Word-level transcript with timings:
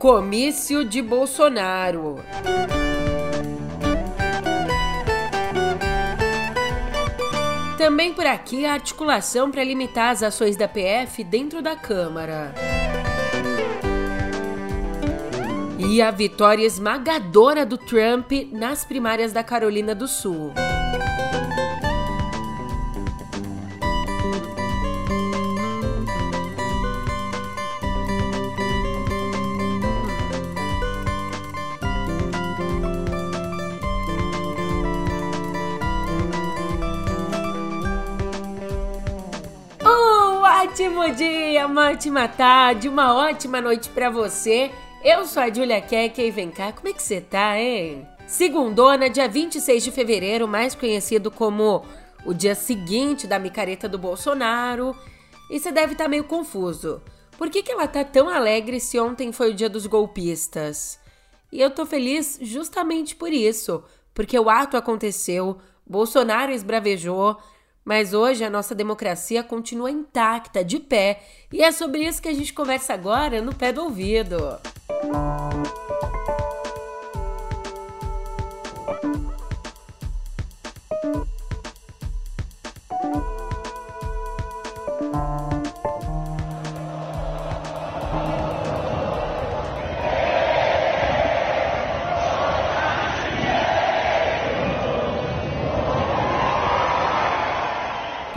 comício 0.00 0.82
de 0.82 1.02
Bolsonaro. 1.02 2.24
Também 7.76 8.14
por 8.14 8.24
aqui 8.24 8.64
a 8.64 8.72
articulação 8.72 9.50
para 9.50 9.62
limitar 9.62 10.08
as 10.08 10.22
ações 10.22 10.56
da 10.56 10.66
PF 10.66 11.22
dentro 11.22 11.60
da 11.60 11.76
Câmara. 11.76 12.54
E 15.78 16.00
a 16.00 16.10
vitória 16.10 16.64
esmagadora 16.64 17.66
do 17.66 17.76
Trump 17.76 18.32
nas 18.50 18.82
primárias 18.82 19.34
da 19.34 19.44
Carolina 19.44 19.94
do 19.94 20.08
Sul. 20.08 20.54
Ótimo 40.80 41.14
dia, 41.14 41.66
uma 41.66 41.90
ótima 41.90 42.26
tarde, 42.26 42.88
uma 42.88 43.14
ótima 43.14 43.60
noite 43.60 43.90
para 43.90 44.08
você. 44.08 44.70
Eu 45.04 45.26
sou 45.26 45.42
a 45.42 45.52
Julia 45.52 45.78
Kek 45.78 46.18
e 46.18 46.30
vem 46.30 46.50
cá, 46.50 46.72
como 46.72 46.88
é 46.88 46.94
que 46.94 47.02
você 47.02 47.20
tá, 47.20 47.58
hein? 47.58 48.08
Segundona, 48.26 49.10
dia 49.10 49.28
26 49.28 49.84
de 49.84 49.90
fevereiro, 49.90 50.48
mais 50.48 50.74
conhecido 50.74 51.30
como 51.30 51.84
o 52.24 52.32
dia 52.32 52.54
seguinte 52.54 53.26
da 53.26 53.38
micareta 53.38 53.86
do 53.86 53.98
Bolsonaro. 53.98 54.96
E 55.50 55.60
você 55.60 55.70
deve 55.70 55.92
estar 55.92 56.04
tá 56.04 56.08
meio 56.08 56.24
confuso. 56.24 57.02
Por 57.36 57.50
que, 57.50 57.62
que 57.62 57.72
ela 57.72 57.86
tá 57.86 58.02
tão 58.02 58.30
alegre 58.30 58.80
se 58.80 58.98
ontem 58.98 59.32
foi 59.32 59.50
o 59.50 59.54
dia 59.54 59.68
dos 59.68 59.84
golpistas? 59.84 60.98
E 61.52 61.60
eu 61.60 61.68
tô 61.68 61.84
feliz 61.84 62.38
justamente 62.40 63.14
por 63.14 63.30
isso, 63.30 63.84
porque 64.14 64.38
o 64.38 64.48
ato 64.48 64.78
aconteceu, 64.78 65.58
Bolsonaro 65.86 66.52
esbravejou, 66.52 67.36
mas 67.84 68.14
hoje 68.14 68.44
a 68.44 68.50
nossa 68.50 68.74
democracia 68.74 69.42
continua 69.42 69.90
intacta, 69.90 70.64
de 70.64 70.78
pé, 70.78 71.22
e 71.52 71.62
é 71.62 71.72
sobre 71.72 72.00
isso 72.06 72.22
que 72.22 72.28
a 72.28 72.34
gente 72.34 72.52
conversa 72.52 72.94
agora 72.94 73.40
no 73.40 73.54
pé 73.54 73.72
do 73.72 73.82
ouvido. 73.82 74.58
Música 75.04 75.79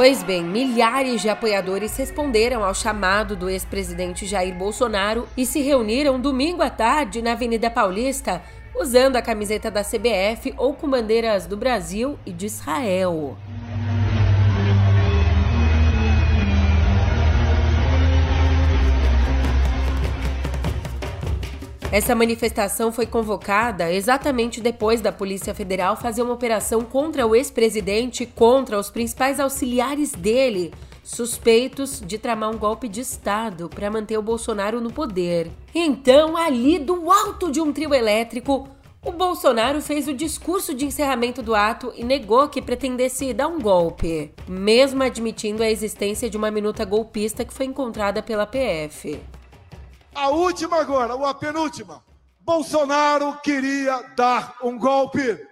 Pois 0.03 0.21
bem, 0.21 0.43
milhares 0.43 1.21
de 1.21 1.29
apoiadores 1.29 1.95
responderam 1.95 2.61
ao 2.61 2.73
chamado 2.73 3.37
do 3.37 3.49
ex-presidente 3.49 4.25
Jair 4.25 4.53
Bolsonaro 4.53 5.29
e 5.37 5.45
se 5.45 5.61
reuniram 5.61 6.19
domingo 6.19 6.61
à 6.61 6.69
tarde 6.69 7.21
na 7.21 7.31
Avenida 7.31 7.71
Paulista 7.71 8.41
usando 8.75 9.15
a 9.15 9.21
camiseta 9.21 9.71
da 9.71 9.81
CBF 9.81 10.53
ou 10.57 10.73
com 10.73 10.89
bandeiras 10.89 11.45
do 11.45 11.55
Brasil 11.55 12.19
e 12.25 12.33
de 12.33 12.47
Israel. 12.47 13.37
Essa 21.93 22.15
manifestação 22.15 22.92
foi 22.92 23.05
convocada 23.05 23.93
exatamente 23.93 24.59
depois 24.59 24.99
da 24.99 25.11
Polícia 25.11 25.54
Federal 25.54 25.95
fazer 25.95 26.23
uma 26.23 26.33
operação 26.33 26.81
contra 26.81 27.27
o 27.27 27.36
ex-presidente 27.36 28.23
e 28.23 28.26
contra 28.26 28.80
os 28.80 28.89
principais 28.89 29.39
auxiliares 29.39 30.11
dele, 30.11 30.73
suspeitos 31.04 32.02
de 32.02 32.17
tramar 32.17 32.49
um 32.49 32.58
golpe 32.58 32.87
de 32.87 32.99
Estado 32.99 33.70
para 33.70 33.92
manter 33.92 34.17
o 34.17 34.23
Bolsonaro 34.23 34.81
no 34.81 34.92
poder. 34.92 35.52
Então, 35.76 36.36
ali 36.36 36.80
do 36.80 37.11
alto 37.11 37.52
de 37.52 37.61
um 37.61 37.71
trio 37.71 37.93
elétrico, 37.93 38.67
o 39.05 39.11
Bolsonaro 39.11 39.80
fez 39.80 40.08
o 40.08 40.15
discurso 40.15 40.73
de 40.73 40.87
encerramento 40.87 41.43
do 41.43 41.54
ato 41.54 41.93
e 41.95 42.04
negou 42.04 42.49
que 42.49 42.60
pretendesse 42.60 43.31
dar 43.36 43.48
um 43.48 43.60
golpe, 43.60 44.31
mesmo 44.48 45.04
admitindo 45.04 45.61
a 45.61 45.70
existência 45.70 46.27
de 46.27 46.37
uma 46.37 46.49
minuta 46.49 46.83
golpista 46.86 47.45
que 47.45 47.54
foi 47.54 47.67
encontrada 47.67 48.23
pela 48.23 48.48
PF. 48.48 49.20
A 50.15 50.29
última 50.29 50.77
agora, 50.77 51.15
ou 51.15 51.25
a 51.25 51.33
penúltima. 51.33 52.03
Bolsonaro 52.39 53.39
queria 53.41 54.01
dar 54.15 54.57
um 54.61 54.77
golpe. 54.77 55.47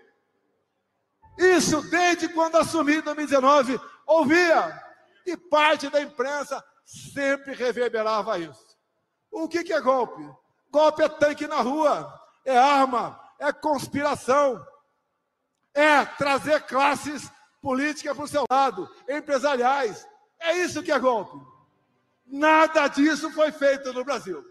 Isso 1.38 1.81
desde 1.89 2.29
quando 2.29 2.57
assumiu 2.57 2.99
em 2.99 3.03
2019, 3.03 3.79
ouvia. 4.05 4.79
E 5.25 5.38
parte 5.38 5.89
da 5.89 6.01
imprensa 6.01 6.63
sempre 6.85 7.53
reverberava 7.53 8.38
isso. 8.38 8.77
O 9.31 9.47
que, 9.47 9.63
que 9.63 9.73
é 9.73 9.79
golpe? 9.79 10.22
Golpe 10.69 11.03
é 11.03 11.09
tanque 11.09 11.47
na 11.47 11.61
rua, 11.61 12.13
é 12.45 12.57
arma, 12.57 13.19
é 13.39 13.51
conspiração, 13.51 14.66
é 15.73 16.03
trazer 16.05 16.61
classes 16.63 17.31
políticas 17.61 18.16
para 18.16 18.25
o 18.25 18.28
seu 18.28 18.45
lado, 18.49 18.89
empresariais. 19.07 20.05
É 20.39 20.57
isso 20.57 20.83
que 20.83 20.91
é 20.91 20.99
golpe. 20.99 21.50
Nada 22.31 22.88
disso 22.88 23.30
foi 23.31 23.52
feito 23.52 23.92
no 23.92 24.06
Brasil. 24.06 24.42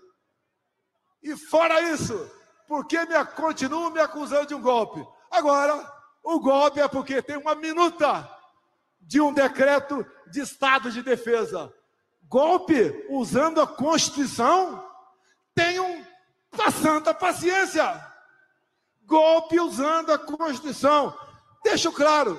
E 1.23 1.35
fora 1.35 1.81
isso, 1.81 2.31
por 2.69 2.87
que 2.87 2.99
me, 3.07 3.25
continuam 3.35 3.91
me 3.91 4.01
acusando 4.01 4.47
de 4.47 4.55
um 4.55 4.61
golpe? 4.61 5.03
Agora, 5.31 5.91
o 6.23 6.39
golpe 6.39 6.79
é 6.79 6.87
porque 6.87 7.23
tem 7.23 7.39
uma 7.39 7.55
minuta 7.55 8.29
de 9.01 9.19
um 9.19 9.33
decreto 9.33 10.05
de 10.31 10.41
estado 10.41 10.91
de 10.91 11.03
defesa. 11.03 11.73
Golpe 12.25 13.07
usando 13.09 13.63
a 13.63 13.67
Constituição? 13.67 14.87
Tenham 15.55 16.05
a 16.63 16.71
santa 16.71 17.15
paciência. 17.15 18.07
Golpe 19.07 19.59
usando 19.59 20.13
a 20.13 20.19
Constituição. 20.19 21.19
Deixo 21.65 21.91
claro 21.93 22.39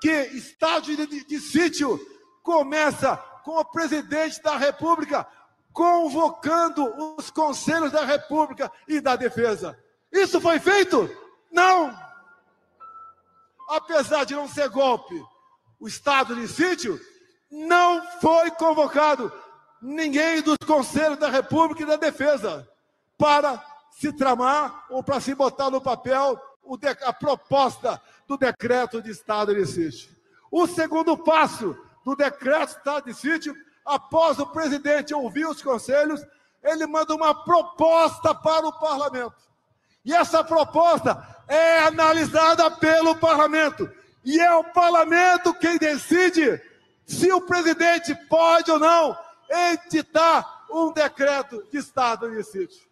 que 0.00 0.10
estado 0.10 0.86
de, 0.86 1.06
de, 1.06 1.24
de 1.26 1.40
sítio 1.40 2.00
começa 2.42 3.22
com 3.44 3.58
o 3.58 3.64
presidente 3.64 4.42
da 4.42 4.56
República 4.56 5.26
convocando 5.72 7.16
os 7.16 7.30
conselhos 7.30 7.92
da 7.92 8.04
República 8.04 8.70
e 8.88 9.00
da 9.00 9.16
Defesa. 9.16 9.78
Isso 10.10 10.40
foi 10.40 10.58
feito? 10.58 11.08
Não! 11.50 11.96
Apesar 13.68 14.24
de 14.24 14.34
não 14.34 14.48
ser 14.48 14.68
golpe, 14.68 15.22
o 15.78 15.86
estado 15.86 16.34
de 16.34 16.48
sítio 16.48 17.00
não 17.50 18.04
foi 18.20 18.50
convocado 18.50 19.32
ninguém 19.80 20.42
dos 20.42 20.58
conselhos 20.66 21.18
da 21.18 21.30
República 21.30 21.82
e 21.82 21.86
da 21.86 21.96
Defesa 21.96 22.68
para 23.16 23.64
se 23.92 24.12
tramar 24.12 24.86
ou 24.90 25.02
para 25.02 25.20
se 25.20 25.34
botar 25.34 25.70
no 25.70 25.80
papel 25.80 26.40
a 27.04 27.12
proposta 27.12 28.00
do 28.26 28.36
decreto 28.36 29.02
de 29.02 29.10
estado 29.10 29.54
de 29.54 29.66
sítio. 29.66 30.10
O 30.50 30.66
segundo 30.66 31.16
passo 31.16 31.76
do 32.10 32.16
decreto 32.16 32.72
de 32.72 32.76
estado 32.76 33.04
de 33.04 33.14
sítio 33.14 33.54
após 33.84 34.38
o 34.38 34.46
presidente 34.46 35.14
ouvir 35.14 35.46
os 35.46 35.62
conselhos, 35.62 36.24
ele 36.62 36.86
manda 36.86 37.14
uma 37.14 37.44
proposta 37.44 38.34
para 38.34 38.66
o 38.66 38.78
parlamento. 38.78 39.36
E 40.04 40.14
essa 40.14 40.42
proposta 40.42 41.24
é 41.46 41.78
analisada 41.80 42.70
pelo 42.72 43.16
parlamento. 43.16 43.90
E 44.24 44.40
é 44.40 44.54
o 44.54 44.64
parlamento 44.64 45.54
quem 45.54 45.78
decide 45.78 46.60
se 47.06 47.32
o 47.32 47.40
presidente 47.40 48.14
pode 48.28 48.70
ou 48.70 48.78
não 48.78 49.16
editar 49.48 50.66
um 50.70 50.92
decreto 50.92 51.66
de 51.70 51.78
estado 51.78 52.30
de 52.30 52.42
sítio. 52.42 52.88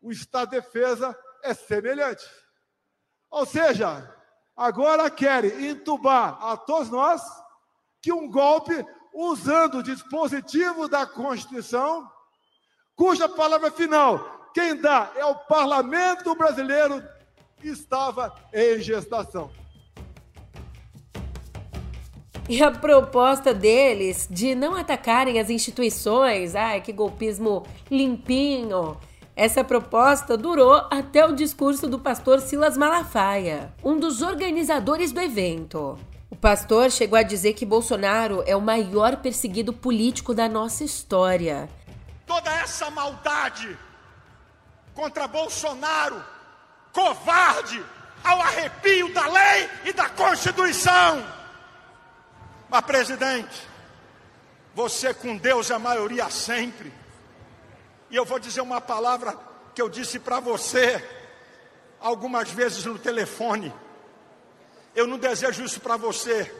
O 0.00 0.12
estado 0.12 0.50
de 0.50 0.60
defesa 0.60 1.16
é 1.42 1.54
semelhante. 1.54 2.24
Ou 3.30 3.44
seja, 3.44 4.14
agora 4.56 5.10
querem 5.10 5.70
entubar 5.70 6.38
a 6.44 6.56
todos 6.56 6.88
nós 6.88 7.22
que 8.04 8.12
um 8.12 8.30
golpe 8.30 8.84
usando 9.14 9.78
o 9.78 9.82
dispositivo 9.82 10.86
da 10.86 11.06
Constituição, 11.06 12.06
cuja 12.94 13.26
palavra 13.26 13.70
final, 13.70 14.50
quem 14.52 14.76
dá 14.76 15.10
é 15.16 15.24
o 15.24 15.34
parlamento 15.34 16.34
brasileiro, 16.34 17.02
estava 17.62 18.34
em 18.52 18.78
gestação. 18.78 19.50
E 22.46 22.62
a 22.62 22.70
proposta 22.70 23.54
deles 23.54 24.28
de 24.30 24.54
não 24.54 24.76
atacarem 24.76 25.40
as 25.40 25.48
instituições, 25.48 26.54
ai 26.54 26.82
que 26.82 26.92
golpismo 26.92 27.62
limpinho. 27.90 28.98
Essa 29.34 29.64
proposta 29.64 30.36
durou 30.36 30.74
até 30.90 31.24
o 31.24 31.34
discurso 31.34 31.88
do 31.88 31.98
pastor 31.98 32.42
Silas 32.42 32.76
Malafaia, 32.76 33.72
um 33.82 33.98
dos 33.98 34.20
organizadores 34.20 35.10
do 35.10 35.22
evento. 35.22 35.98
O 36.44 36.46
pastor 36.46 36.90
chegou 36.90 37.18
a 37.18 37.22
dizer 37.22 37.54
que 37.54 37.64
Bolsonaro 37.64 38.44
é 38.46 38.54
o 38.54 38.60
maior 38.60 39.16
perseguido 39.16 39.72
político 39.72 40.34
da 40.34 40.46
nossa 40.46 40.84
história. 40.84 41.70
toda 42.26 42.52
essa 42.58 42.90
maldade 42.90 43.78
contra 44.92 45.26
Bolsonaro, 45.26 46.22
covarde, 46.92 47.82
ao 48.22 48.42
arrepio 48.42 49.10
da 49.14 49.26
lei 49.26 49.70
e 49.86 49.92
da 49.94 50.10
Constituição. 50.10 51.26
Mas, 52.68 52.82
presidente, 52.82 53.66
você 54.74 55.14
com 55.14 55.38
Deus 55.38 55.70
é 55.70 55.74
a 55.74 55.78
maioria 55.78 56.28
sempre. 56.28 56.92
E 58.10 58.16
eu 58.16 58.26
vou 58.26 58.38
dizer 58.38 58.60
uma 58.60 58.82
palavra 58.82 59.34
que 59.74 59.80
eu 59.80 59.88
disse 59.88 60.18
para 60.18 60.40
você 60.40 61.02
algumas 61.98 62.50
vezes 62.50 62.84
no 62.84 62.98
telefone. 62.98 63.72
Eu 64.94 65.06
não 65.06 65.18
desejo 65.18 65.64
isso 65.64 65.80
para 65.80 65.96
você, 65.96 66.54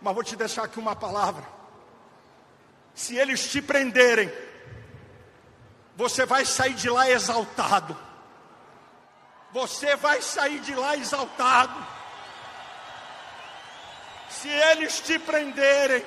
mas 0.00 0.14
vou 0.14 0.22
te 0.22 0.36
deixar 0.36 0.64
aqui 0.64 0.78
uma 0.78 0.94
palavra. 0.94 1.44
Se 2.94 3.16
eles 3.16 3.50
te 3.50 3.62
prenderem, 3.62 4.30
você 5.96 6.26
vai 6.26 6.44
sair 6.44 6.74
de 6.74 6.90
lá 6.90 7.08
exaltado. 7.10 7.96
Você 9.52 9.96
vai 9.96 10.20
sair 10.20 10.60
de 10.60 10.74
lá 10.74 10.96
exaltado. 10.96 11.86
Se 14.28 14.48
eles 14.48 15.00
te 15.00 15.18
prenderem, 15.18 16.04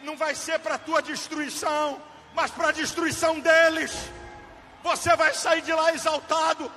não 0.00 0.16
vai 0.16 0.34
ser 0.34 0.58
para 0.58 0.78
tua 0.78 1.00
destruição, 1.00 2.02
mas 2.34 2.50
para 2.50 2.68
a 2.68 2.72
destruição 2.72 3.38
deles. 3.38 3.92
Você 4.82 5.14
vai 5.16 5.32
sair 5.32 5.62
de 5.62 5.72
lá 5.72 5.92
exaltado. 5.92 6.70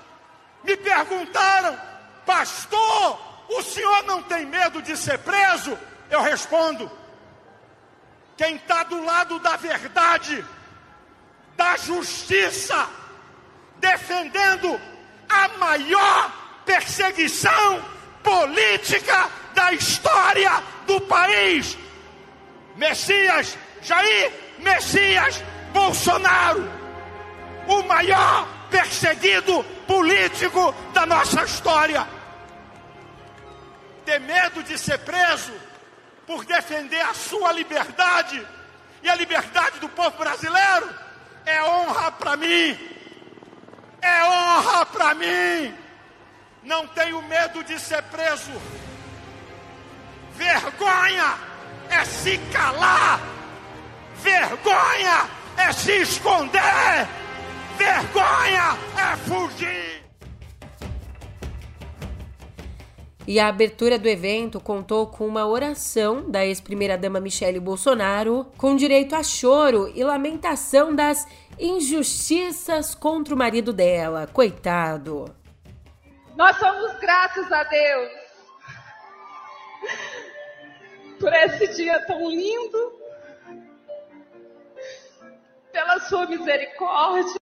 Me 0.63 0.77
perguntaram, 0.77 1.79
pastor, 2.25 3.28
o 3.49 3.63
senhor 3.63 4.03
não 4.03 4.21
tem 4.23 4.45
medo 4.45 4.81
de 4.81 4.95
ser 4.95 5.17
preso? 5.19 5.77
Eu 6.09 6.21
respondo: 6.21 6.89
quem 8.37 8.55
está 8.55 8.83
do 8.83 9.03
lado 9.03 9.39
da 9.39 9.55
verdade, 9.57 10.45
da 11.57 11.75
justiça, 11.77 12.87
defendendo 13.77 14.79
a 15.27 15.47
maior 15.57 16.31
perseguição 16.65 17.83
política 18.23 19.29
da 19.53 19.73
história 19.73 20.63
do 20.85 21.01
país. 21.01 21.77
Messias, 22.75 23.57
Jair 23.81 24.31
Messias 24.59 25.43
Bolsonaro, 25.73 26.69
o 27.67 27.83
maior 27.83 28.47
perseguido 28.69 29.63
político 29.87 30.73
da 30.93 31.05
nossa 31.05 31.43
história. 31.43 32.07
Ter 34.09 34.19
medo 34.21 34.63
de 34.63 34.75
ser 34.75 34.97
preso 34.99 35.53
por 36.25 36.43
defender 36.43 37.01
a 37.01 37.13
sua 37.13 37.51
liberdade 37.51 38.43
e 39.03 39.09
a 39.09 39.13
liberdade 39.13 39.79
do 39.79 39.87
povo 39.89 40.17
brasileiro 40.17 40.89
é 41.45 41.63
honra 41.63 42.11
para 42.13 42.35
mim 42.35 42.89
é 44.01 44.23
honra 44.23 44.85
para 44.85 45.13
mim. 45.13 45.75
Não 46.63 46.87
tenho 46.87 47.21
medo 47.23 47.63
de 47.63 47.79
ser 47.79 48.01
preso. 48.03 48.51
Vergonha 50.33 51.35
é 51.89 52.05
se 52.05 52.37
calar. 52.51 53.19
Vergonha 54.15 55.29
é 55.57 55.71
se 55.71 56.01
esconder. 56.01 57.07
Vergonha 57.77 58.77
é 58.97 59.17
fugir. 59.27 59.88
E 63.29 63.39
a 63.39 63.47
abertura 63.47 63.99
do 63.99 64.09
evento 64.09 64.59
contou 64.59 65.05
com 65.05 65.27
uma 65.27 65.45
oração 65.45 66.31
da 66.31 66.43
ex-primeira-dama 66.43 67.19
Michele 67.19 67.59
Bolsonaro, 67.59 68.51
com 68.57 68.75
direito 68.75 69.15
a 69.15 69.21
choro 69.21 69.87
e 69.93 70.03
lamentação 70.03 70.95
das 70.95 71.27
injustiças 71.59 72.95
contra 72.95 73.35
o 73.35 73.37
marido 73.37 73.71
dela. 73.71 74.25
Coitado. 74.33 75.25
Nós 76.35 76.57
somos 76.57 76.99
graças 76.99 77.51
a 77.51 77.63
Deus 77.65 78.11
por 81.19 81.31
esse 81.31 81.75
dia 81.75 82.03
tão 82.07 82.27
lindo, 82.31 82.99
pela 85.71 85.99
sua 85.99 86.25
misericórdia, 86.25 87.35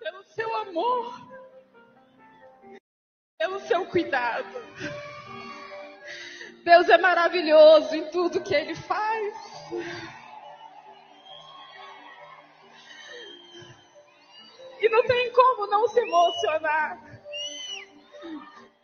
pelo 0.00 0.24
seu 0.34 0.56
amor, 0.56 1.12
pelo 3.46 3.60
seu 3.60 3.86
cuidado. 3.86 4.44
Deus 6.64 6.88
é 6.88 6.98
maravilhoso 6.98 7.94
em 7.94 8.10
tudo 8.10 8.42
que 8.42 8.52
Ele 8.52 8.74
faz. 8.74 9.34
E 14.80 14.88
não 14.88 15.04
tem 15.04 15.32
como 15.32 15.68
não 15.68 15.86
se 15.86 16.00
emocionar. 16.00 16.98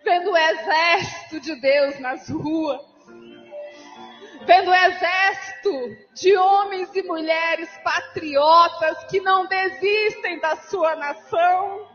Vendo 0.04 0.30
o 0.30 0.36
exército 0.36 1.40
de 1.40 1.56
Deus 1.56 1.98
nas 1.98 2.28
ruas. 2.28 2.80
Vendo 4.46 4.70
o 4.70 4.74
exército 4.74 5.72
de 6.14 6.36
homens 6.36 6.94
e 6.94 7.02
mulheres 7.02 7.68
patriotas 7.82 9.04
que 9.06 9.20
não 9.20 9.44
desistem 9.46 10.38
da 10.38 10.54
sua 10.56 10.94
nação. 10.94 11.91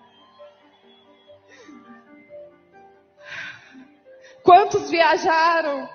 Quantos 4.47 4.89
viajaram 4.89 5.89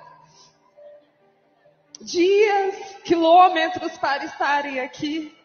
dias, 1.99 2.97
quilômetros 3.03 3.97
para 3.97 4.25
estarem 4.25 4.79
aqui? 4.79 5.35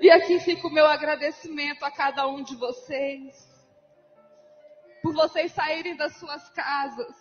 E 0.00 0.10
aqui 0.10 0.40
fica 0.40 0.66
o 0.66 0.72
meu 0.72 0.84
agradecimento 0.88 1.84
a 1.84 1.90
cada 1.92 2.26
um 2.26 2.42
de 2.42 2.56
vocês, 2.56 3.32
por 5.04 5.14
vocês 5.14 5.52
saírem 5.52 5.94
das 5.94 6.16
suas 6.16 6.48
casas, 6.48 7.14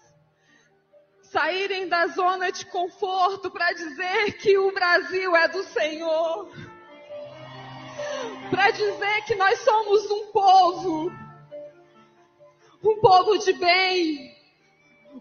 saírem 1.22 1.88
da 1.88 2.08
zona 2.08 2.52
de 2.52 2.66
conforto 2.66 3.52
para 3.52 3.72
dizer 3.74 4.40
que 4.40 4.58
o 4.58 4.74
Brasil 4.74 5.36
é 5.36 5.48
do 5.50 5.62
Senhor, 5.66 6.52
para 8.50 8.72
dizer 8.72 9.24
que 9.26 9.36
nós 9.36 9.60
somos 9.60 10.10
um 10.10 10.32
povo, 10.32 11.12
um 12.84 13.00
povo 13.00 13.38
de 13.38 13.54
bem, 13.54 14.36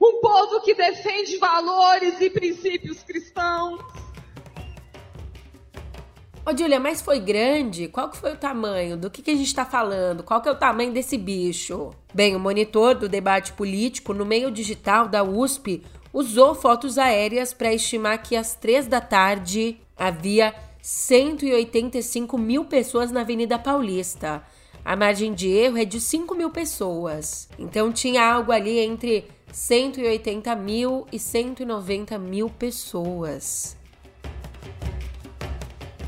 um 0.01 0.21
povo 0.21 0.61
que 0.63 0.75
defende 0.75 1.37
valores 1.39 2.21
e 2.21 2.31
princípios 2.31 3.03
cristãos. 3.03 3.81
Ô, 6.49 6.57
Julia, 6.57 6.79
mas 6.79 7.03
foi 7.03 7.19
grande? 7.19 7.89
Qual 7.89 8.09
que 8.09 8.17
foi 8.17 8.35
o 8.35 8.37
tamanho? 8.37 8.97
Do 8.97 9.11
que, 9.11 9.21
que 9.21 9.33
a 9.33 9.35
gente 9.35 9.49
está 9.49 9.65
falando? 9.65 10.23
Qual 10.23 10.41
que 10.41 10.49
é 10.49 10.53
o 10.53 10.57
tamanho 10.57 10.93
desse 10.93 11.19
bicho? 11.19 11.91
Bem, 12.15 12.37
o 12.37 12.41
monitor 12.41 12.95
do 12.95 13.09
debate 13.09 13.53
político 13.53 14.15
no 14.15 14.25
meio 14.25 14.49
digital 14.51 15.09
da 15.09 15.25
USP 15.25 15.83
usou 16.13 16.55
fotos 16.55 16.99
aéreas 16.99 17.53
para 17.53 17.75
estimar 17.75 18.23
que 18.23 18.37
às 18.37 18.55
três 18.55 18.87
da 18.87 19.01
tarde 19.01 19.81
havia 19.97 20.55
185 20.81 22.39
mil 22.39 22.65
pessoas 22.65 23.11
na 23.11 23.23
Avenida 23.23 23.59
Paulista. 23.59 24.41
A 24.85 24.95
margem 24.95 25.35
de 25.35 25.49
erro 25.49 25.79
é 25.79 25.85
de 25.85 26.01
5 26.01 26.33
mil 26.37 26.49
pessoas. 26.49 27.49
Então 27.59 27.91
tinha 27.91 28.25
algo 28.25 28.53
ali 28.53 28.79
entre 28.79 29.25
180 29.57 30.55
mil 30.55 31.07
e 31.11 31.19
190 31.19 32.19
mil 32.19 32.51
pessoas. 32.51 33.75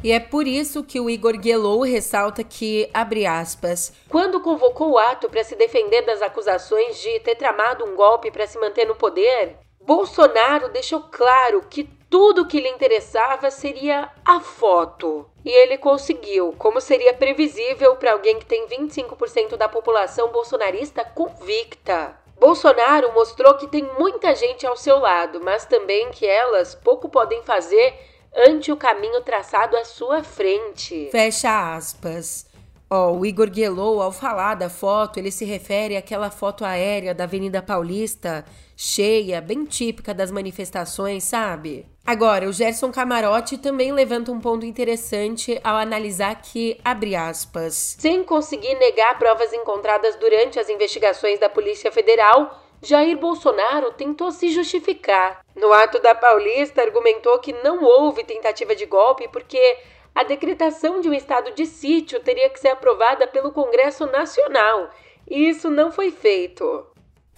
E 0.04 0.12
é 0.12 0.20
por 0.20 0.46
isso 0.46 0.84
que 0.84 1.00
o 1.00 1.08
Igor 1.08 1.38
Guelou 1.38 1.80
ressalta 1.80 2.44
que, 2.44 2.90
abre 2.92 3.24
aspas, 3.24 3.94
quando 4.06 4.42
convocou 4.42 4.90
o 4.90 4.98
ato 4.98 5.30
para 5.30 5.42
se 5.42 5.56
defender 5.56 6.02
das 6.02 6.20
acusações 6.20 7.00
de 7.00 7.20
ter 7.20 7.36
tramado 7.36 7.86
um 7.86 7.96
golpe 7.96 8.30
para 8.30 8.46
se 8.46 8.60
manter 8.60 8.84
no 8.84 8.94
poder, 8.94 9.56
Bolsonaro 9.80 10.68
deixou 10.68 11.00
claro 11.10 11.64
que 11.70 11.84
tudo 12.10 12.46
que 12.46 12.60
lhe 12.60 12.68
interessava 12.68 13.50
seria 13.50 14.10
a 14.26 14.40
foto. 14.40 15.24
E 15.42 15.48
ele 15.48 15.78
conseguiu, 15.78 16.54
como 16.58 16.82
seria 16.82 17.14
previsível 17.14 17.96
para 17.96 18.12
alguém 18.12 18.38
que 18.38 18.44
tem 18.44 18.66
25% 18.66 19.56
da 19.56 19.70
população 19.70 20.28
bolsonarista 20.28 21.02
convicta. 21.02 22.27
Bolsonaro 22.38 23.12
mostrou 23.12 23.54
que 23.54 23.66
tem 23.66 23.82
muita 23.98 24.34
gente 24.34 24.66
ao 24.66 24.76
seu 24.76 24.98
lado, 24.98 25.40
mas 25.42 25.64
também 25.64 26.10
que 26.10 26.26
elas 26.26 26.74
pouco 26.74 27.08
podem 27.08 27.42
fazer 27.42 27.94
ante 28.34 28.70
o 28.70 28.76
caminho 28.76 29.20
traçado 29.22 29.76
à 29.76 29.84
sua 29.84 30.22
frente. 30.22 31.08
Fecha 31.10 31.74
aspas. 31.74 32.46
Ó, 32.90 33.10
oh, 33.10 33.18
o 33.18 33.26
Igor 33.26 33.50
Guelou, 33.50 34.00
ao 34.00 34.10
falar 34.10 34.54
da 34.54 34.70
foto, 34.70 35.18
ele 35.18 35.30
se 35.30 35.44
refere 35.44 35.96
àquela 35.96 36.30
foto 36.30 36.64
aérea 36.64 37.14
da 37.14 37.24
Avenida 37.24 37.60
Paulista, 37.60 38.44
cheia, 38.80 39.40
bem 39.40 39.64
típica 39.64 40.14
das 40.14 40.30
manifestações, 40.30 41.24
sabe? 41.24 41.84
Agora, 42.06 42.48
o 42.48 42.52
Gerson 42.52 42.92
Camarote 42.92 43.58
também 43.58 43.90
levanta 43.90 44.30
um 44.30 44.40
ponto 44.40 44.64
interessante 44.64 45.60
ao 45.64 45.74
analisar 45.74 46.40
que, 46.40 46.78
abre 46.84 47.16
aspas, 47.16 47.96
sem 47.98 48.22
conseguir 48.22 48.76
negar 48.76 49.18
provas 49.18 49.52
encontradas 49.52 50.14
durante 50.14 50.60
as 50.60 50.68
investigações 50.68 51.40
da 51.40 51.48
Polícia 51.48 51.90
Federal, 51.90 52.62
Jair 52.80 53.18
Bolsonaro 53.18 53.92
tentou 53.94 54.30
se 54.30 54.48
justificar. 54.50 55.44
No 55.56 55.72
ato 55.72 56.00
da 56.00 56.14
Paulista, 56.14 56.80
argumentou 56.80 57.40
que 57.40 57.52
não 57.64 57.82
houve 57.82 58.22
tentativa 58.22 58.76
de 58.76 58.86
golpe 58.86 59.26
porque 59.26 59.76
a 60.14 60.22
decretação 60.22 61.00
de 61.00 61.08
um 61.08 61.14
estado 61.14 61.50
de 61.50 61.66
sítio 61.66 62.20
teria 62.20 62.48
que 62.48 62.60
ser 62.60 62.68
aprovada 62.68 63.26
pelo 63.26 63.50
Congresso 63.50 64.06
Nacional, 64.06 64.88
e 65.28 65.48
isso 65.48 65.68
não 65.68 65.90
foi 65.90 66.12
feito. 66.12 66.86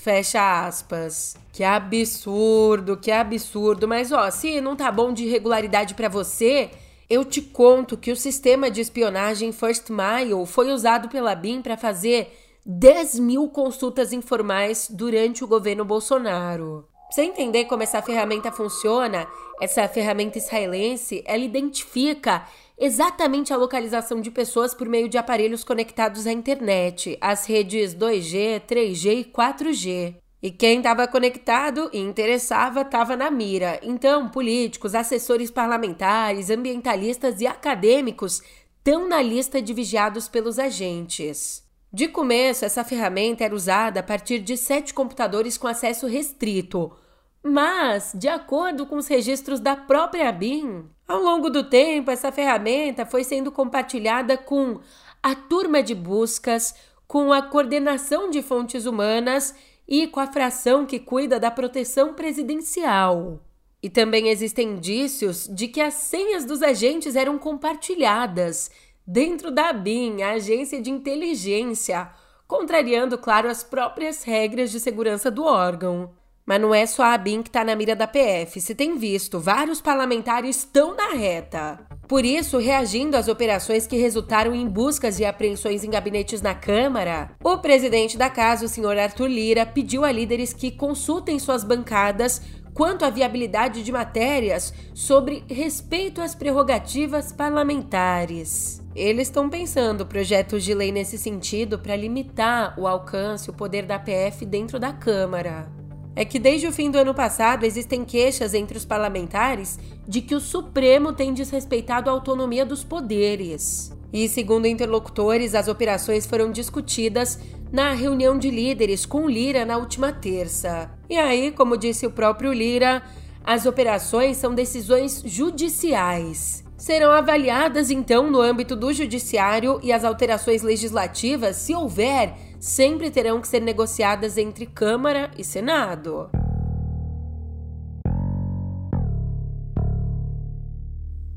Fecha 0.02 0.66
aspas. 0.66 1.36
Que 1.52 1.62
absurdo, 1.62 2.96
que 2.96 3.10
absurdo. 3.10 3.86
Mas 3.86 4.10
ó, 4.10 4.30
se 4.30 4.58
não 4.58 4.74
tá 4.74 4.90
bom 4.90 5.12
de 5.12 5.28
regularidade 5.28 5.92
para 5.92 6.08
você, 6.08 6.70
eu 7.08 7.22
te 7.22 7.42
conto 7.42 7.98
que 7.98 8.10
o 8.10 8.16
sistema 8.16 8.70
de 8.70 8.80
espionagem 8.80 9.52
First 9.52 9.90
Mile 9.90 10.46
foi 10.46 10.72
usado 10.72 11.10
pela 11.10 11.34
BIM 11.34 11.60
para 11.60 11.76
fazer 11.76 12.34
10 12.64 13.18
mil 13.18 13.48
consultas 13.50 14.14
informais 14.14 14.88
durante 14.90 15.44
o 15.44 15.46
governo 15.46 15.84
Bolsonaro. 15.84 16.88
Você 17.10 17.22
entender 17.22 17.64
como 17.64 17.82
essa 17.82 18.00
ferramenta 18.00 18.52
funciona, 18.52 19.26
essa 19.60 19.88
ferramenta 19.88 20.38
israelense, 20.38 21.24
ela 21.26 21.42
identifica 21.42 22.46
exatamente 22.78 23.52
a 23.52 23.56
localização 23.56 24.20
de 24.20 24.30
pessoas 24.30 24.72
por 24.72 24.88
meio 24.88 25.08
de 25.08 25.18
aparelhos 25.18 25.64
conectados 25.64 26.24
à 26.24 26.32
internet, 26.32 27.18
as 27.20 27.46
redes 27.46 27.96
2G, 27.96 28.60
3G 28.60 29.20
e 29.20 29.24
4G. 29.24 30.14
E 30.40 30.50
quem 30.52 30.78
estava 30.78 31.08
conectado 31.08 31.90
e 31.92 31.98
interessava 31.98 32.82
estava 32.82 33.16
na 33.16 33.28
mira. 33.28 33.80
Então, 33.82 34.28
políticos, 34.28 34.94
assessores 34.94 35.50
parlamentares, 35.50 36.48
ambientalistas 36.48 37.40
e 37.40 37.46
acadêmicos 37.46 38.40
estão 38.78 39.08
na 39.08 39.20
lista 39.20 39.60
de 39.60 39.74
vigiados 39.74 40.28
pelos 40.28 40.60
agentes. 40.60 41.68
De 41.92 42.06
começo, 42.06 42.64
essa 42.64 42.84
ferramenta 42.84 43.42
era 43.42 43.54
usada 43.54 43.98
a 43.98 44.02
partir 44.02 44.38
de 44.38 44.56
sete 44.56 44.94
computadores 44.94 45.58
com 45.58 45.66
acesso 45.66 46.06
restrito. 46.06 46.92
Mas, 47.42 48.12
de 48.14 48.28
acordo 48.28 48.86
com 48.86 48.96
os 48.96 49.06
registros 49.06 49.60
da 49.60 49.74
própria 49.74 50.30
BIM, 50.30 50.84
ao 51.08 51.20
longo 51.20 51.48
do 51.48 51.64
tempo, 51.64 52.10
essa 52.10 52.30
ferramenta 52.30 53.06
foi 53.06 53.24
sendo 53.24 53.50
compartilhada 53.50 54.36
com 54.36 54.78
a 55.22 55.34
turma 55.34 55.82
de 55.82 55.94
buscas, 55.94 56.74
com 57.08 57.32
a 57.32 57.42
coordenação 57.42 58.30
de 58.30 58.42
fontes 58.42 58.86
humanas 58.86 59.54
e 59.88 60.06
com 60.06 60.20
a 60.20 60.26
fração 60.26 60.86
que 60.86 61.00
cuida 61.00 61.40
da 61.40 61.50
proteção 61.50 62.14
presidencial. 62.14 63.40
E 63.82 63.88
também 63.88 64.28
existem 64.28 64.72
indícios 64.72 65.48
de 65.48 65.66
que 65.66 65.80
as 65.80 65.94
senhas 65.94 66.44
dos 66.44 66.62
agentes 66.62 67.16
eram 67.16 67.38
compartilhadas 67.38 68.70
dentro 69.06 69.50
da 69.50 69.72
BIM, 69.72 70.22
a 70.22 70.32
agência 70.32 70.80
de 70.80 70.90
inteligência, 70.90 72.10
contrariando, 72.46 73.16
claro, 73.16 73.48
as 73.48 73.64
próprias 73.64 74.22
regras 74.22 74.70
de 74.70 74.78
segurança 74.78 75.30
do 75.30 75.44
órgão. 75.44 76.12
Mas 76.50 76.60
não 76.60 76.74
é 76.74 76.84
só 76.84 77.04
a 77.04 77.16
BIM 77.16 77.44
que 77.44 77.48
está 77.48 77.62
na 77.62 77.76
mira 77.76 77.94
da 77.94 78.08
PF. 78.08 78.60
Se 78.60 78.74
tem 78.74 78.98
visto, 78.98 79.38
vários 79.38 79.80
parlamentares 79.80 80.56
estão 80.56 80.96
na 80.96 81.10
reta. 81.10 81.78
Por 82.08 82.24
isso, 82.24 82.58
reagindo 82.58 83.16
às 83.16 83.28
operações 83.28 83.86
que 83.86 83.96
resultaram 83.96 84.52
em 84.52 84.66
buscas 84.66 85.20
e 85.20 85.24
apreensões 85.24 85.84
em 85.84 85.90
gabinetes 85.90 86.42
na 86.42 86.52
Câmara, 86.52 87.30
o 87.40 87.58
presidente 87.58 88.18
da 88.18 88.28
casa, 88.28 88.64
o 88.64 88.68
senhor 88.68 88.98
Arthur 88.98 89.28
Lira, 89.28 89.64
pediu 89.64 90.04
a 90.04 90.10
líderes 90.10 90.52
que 90.52 90.72
consultem 90.72 91.38
suas 91.38 91.62
bancadas 91.62 92.42
quanto 92.74 93.04
à 93.04 93.10
viabilidade 93.10 93.84
de 93.84 93.92
matérias 93.92 94.74
sobre 94.92 95.44
respeito 95.48 96.20
às 96.20 96.34
prerrogativas 96.34 97.30
parlamentares. 97.30 98.82
Eles 98.96 99.28
estão 99.28 99.48
pensando 99.48 100.04
projetos 100.04 100.64
de 100.64 100.74
lei 100.74 100.90
nesse 100.90 101.16
sentido 101.16 101.78
para 101.78 101.94
limitar 101.94 102.74
o 102.76 102.88
alcance 102.88 103.48
e 103.48 103.50
o 103.52 103.54
poder 103.54 103.86
da 103.86 104.00
PF 104.00 104.44
dentro 104.44 104.80
da 104.80 104.92
Câmara 104.92 105.78
é 106.14 106.24
que 106.24 106.38
desde 106.38 106.66
o 106.66 106.72
fim 106.72 106.90
do 106.90 106.98
ano 106.98 107.14
passado 107.14 107.64
existem 107.64 108.04
queixas 108.04 108.54
entre 108.54 108.76
os 108.76 108.84
parlamentares 108.84 109.78
de 110.06 110.20
que 110.20 110.34
o 110.34 110.40
Supremo 110.40 111.12
tem 111.12 111.32
desrespeitado 111.32 112.10
a 112.10 112.12
autonomia 112.12 112.64
dos 112.64 112.82
poderes. 112.82 113.92
E, 114.12 114.28
segundo 114.28 114.66
interlocutores, 114.66 115.54
as 115.54 115.68
operações 115.68 116.26
foram 116.26 116.50
discutidas 116.50 117.38
na 117.72 117.92
reunião 117.92 118.36
de 118.36 118.50
líderes 118.50 119.06
com 119.06 119.28
Lira 119.28 119.64
na 119.64 119.76
última 119.76 120.12
terça. 120.12 120.90
E 121.08 121.16
aí, 121.16 121.52
como 121.52 121.76
disse 121.76 122.06
o 122.06 122.10
próprio 122.10 122.52
Lira, 122.52 123.02
as 123.44 123.66
operações 123.66 124.36
são 124.36 124.54
decisões 124.54 125.22
judiciais. 125.24 126.64
Serão 126.76 127.12
avaliadas 127.12 127.90
então 127.90 128.30
no 128.30 128.40
âmbito 128.40 128.74
do 128.74 128.92
judiciário 128.92 129.78
e 129.82 129.92
as 129.92 130.02
alterações 130.02 130.62
legislativas, 130.62 131.56
se 131.56 131.74
houver, 131.74 132.34
sempre 132.60 133.10
terão 133.10 133.40
que 133.40 133.48
ser 133.48 133.60
negociadas 133.60 134.36
entre 134.36 134.66
Câmara 134.66 135.30
e 135.36 135.42
Senado. 135.42 136.30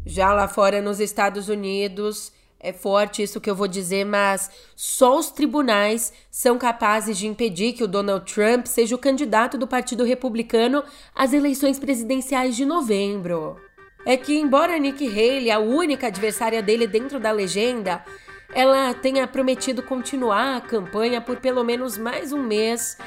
Já 0.05 0.33
lá 0.33 0.49
fora 0.49 0.81
nos 0.81 0.99
Estados 0.99 1.47
Unidos, 1.47 2.33
é 2.59 2.73
forte 2.73 3.23
isso 3.23 3.39
que 3.39 3.49
eu 3.49 3.55
vou 3.55 3.69
dizer, 3.69 4.05
mas 4.05 4.51
só 4.75 5.17
os 5.17 5.31
tribunais 5.31 6.11
são 6.29 6.57
capazes 6.57 7.17
de 7.17 7.25
impedir 7.25 7.71
que 7.71 7.83
o 7.83 7.87
Donald 7.87 8.31
Trump 8.31 8.65
seja 8.65 8.93
o 8.93 8.99
candidato 8.99 9.57
do 9.57 9.65
Partido 9.65 10.03
Republicano 10.03 10.83
às 11.15 11.31
eleições 11.31 11.79
presidenciais 11.79 12.55
de 12.55 12.65
novembro. 12.65 13.55
É 14.05 14.17
que, 14.17 14.37
embora 14.37 14.77
Nikki 14.77 15.07
Haley, 15.07 15.49
a 15.49 15.59
única 15.59 16.07
adversária 16.07 16.61
dele 16.61 16.85
dentro 16.85 17.21
da 17.21 17.31
legenda, 17.31 18.03
ela 18.53 18.93
tenha 18.93 19.27
prometido 19.27 19.81
continuar 19.81 20.57
a 20.57 20.61
campanha 20.61 21.19
por 21.19 21.37
pelo 21.37 21.63
menos 21.63 21.97
mais 21.97 22.31
um 22.31 22.41
mês. 22.41 22.97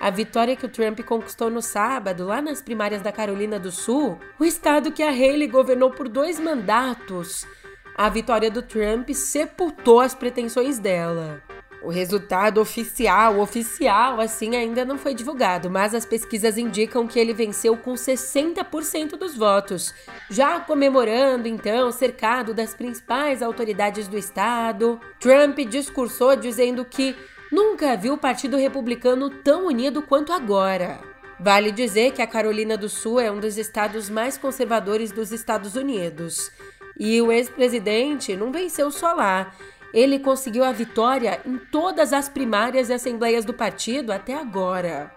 A 0.00 0.10
vitória 0.10 0.56
que 0.56 0.66
o 0.66 0.68
Trump 0.68 1.00
conquistou 1.00 1.50
no 1.50 1.62
sábado, 1.62 2.26
lá 2.26 2.42
nas 2.42 2.60
primárias 2.60 3.02
da 3.02 3.12
Carolina 3.12 3.58
do 3.58 3.70
Sul, 3.70 4.18
o 4.38 4.44
estado 4.44 4.90
que 4.90 5.02
a 5.02 5.10
Haley 5.10 5.46
governou 5.46 5.90
por 5.90 6.08
dois 6.08 6.40
mandatos, 6.40 7.46
a 7.94 8.08
vitória 8.08 8.50
do 8.50 8.62
Trump 8.62 9.10
sepultou 9.10 10.00
as 10.00 10.14
pretensões 10.14 10.78
dela. 10.78 11.42
O 11.84 11.90
resultado 11.90 12.60
oficial, 12.60 13.40
oficial, 13.40 14.20
assim, 14.20 14.54
ainda 14.54 14.84
não 14.84 14.96
foi 14.96 15.14
divulgado, 15.14 15.68
mas 15.68 15.94
as 15.94 16.06
pesquisas 16.06 16.56
indicam 16.56 17.08
que 17.08 17.18
ele 17.18 17.34
venceu 17.34 17.76
com 17.76 17.94
60% 17.94 19.16
dos 19.16 19.36
votos, 19.36 19.92
já 20.30 20.60
comemorando, 20.60 21.48
então, 21.48 21.90
cercado 21.90 22.54
das 22.54 22.72
principais 22.72 23.42
autoridades 23.42 24.06
do 24.06 24.16
estado. 24.16 25.00
Trump 25.18 25.58
discursou 25.68 26.36
dizendo 26.36 26.84
que 26.84 27.16
nunca 27.50 27.96
viu 27.96 28.14
o 28.14 28.18
Partido 28.18 28.56
Republicano 28.56 29.28
tão 29.28 29.66
unido 29.66 30.02
quanto 30.02 30.32
agora. 30.32 31.00
Vale 31.40 31.72
dizer 31.72 32.12
que 32.12 32.22
a 32.22 32.26
Carolina 32.28 32.76
do 32.76 32.88
Sul 32.88 33.18
é 33.18 33.28
um 33.28 33.40
dos 33.40 33.58
estados 33.58 34.08
mais 34.08 34.38
conservadores 34.38 35.10
dos 35.10 35.32
Estados 35.32 35.74
Unidos. 35.74 36.52
E 36.96 37.20
o 37.20 37.32
ex-presidente 37.32 38.36
não 38.36 38.52
venceu 38.52 38.88
só 38.92 39.12
lá 39.12 39.52
ele 39.92 40.18
conseguiu 40.18 40.64
a 40.64 40.72
vitória 40.72 41.40
em 41.44 41.58
todas 41.58 42.12
as 42.12 42.28
primárias 42.28 42.88
e 42.88 42.92
assembleias 42.92 43.44
do 43.44 43.52
partido 43.52 44.12
até 44.12 44.34
agora. 44.34 45.14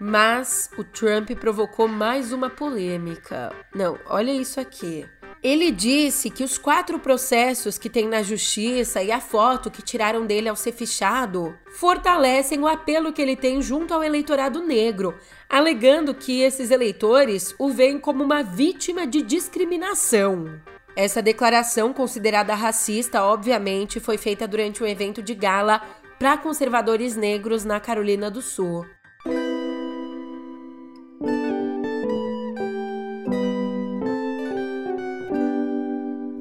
Mas 0.00 0.70
o 0.78 0.84
Trump 0.84 1.30
provocou 1.32 1.88
mais 1.88 2.32
uma 2.32 2.48
polêmica. 2.48 3.52
Não, 3.74 3.98
olha 4.06 4.30
isso 4.30 4.60
aqui. 4.60 5.04
Ele 5.42 5.70
disse 5.70 6.30
que 6.30 6.42
os 6.42 6.58
quatro 6.58 6.98
processos 6.98 7.78
que 7.78 7.88
tem 7.88 8.08
na 8.08 8.22
justiça 8.22 9.00
e 9.02 9.12
a 9.12 9.20
foto 9.20 9.70
que 9.70 9.82
tiraram 9.82 10.26
dele 10.26 10.48
ao 10.48 10.56
ser 10.56 10.72
fichado 10.72 11.56
fortalecem 11.76 12.58
o 12.58 12.66
apelo 12.66 13.12
que 13.12 13.22
ele 13.22 13.36
tem 13.36 13.62
junto 13.62 13.94
ao 13.94 14.02
eleitorado 14.02 14.60
negro, 14.60 15.14
alegando 15.48 16.12
que 16.12 16.40
esses 16.40 16.72
eleitores 16.72 17.54
o 17.56 17.70
veem 17.70 18.00
como 18.00 18.24
uma 18.24 18.42
vítima 18.42 19.06
de 19.06 19.22
discriminação. 19.22 20.60
Essa 20.98 21.22
declaração, 21.22 21.92
considerada 21.92 22.56
racista, 22.56 23.22
obviamente, 23.22 24.00
foi 24.00 24.18
feita 24.18 24.48
durante 24.48 24.82
um 24.82 24.86
evento 24.86 25.22
de 25.22 25.32
gala 25.32 25.80
para 26.18 26.36
conservadores 26.36 27.14
negros 27.14 27.64
na 27.64 27.78
Carolina 27.78 28.28
do 28.28 28.42
Sul. 28.42 28.84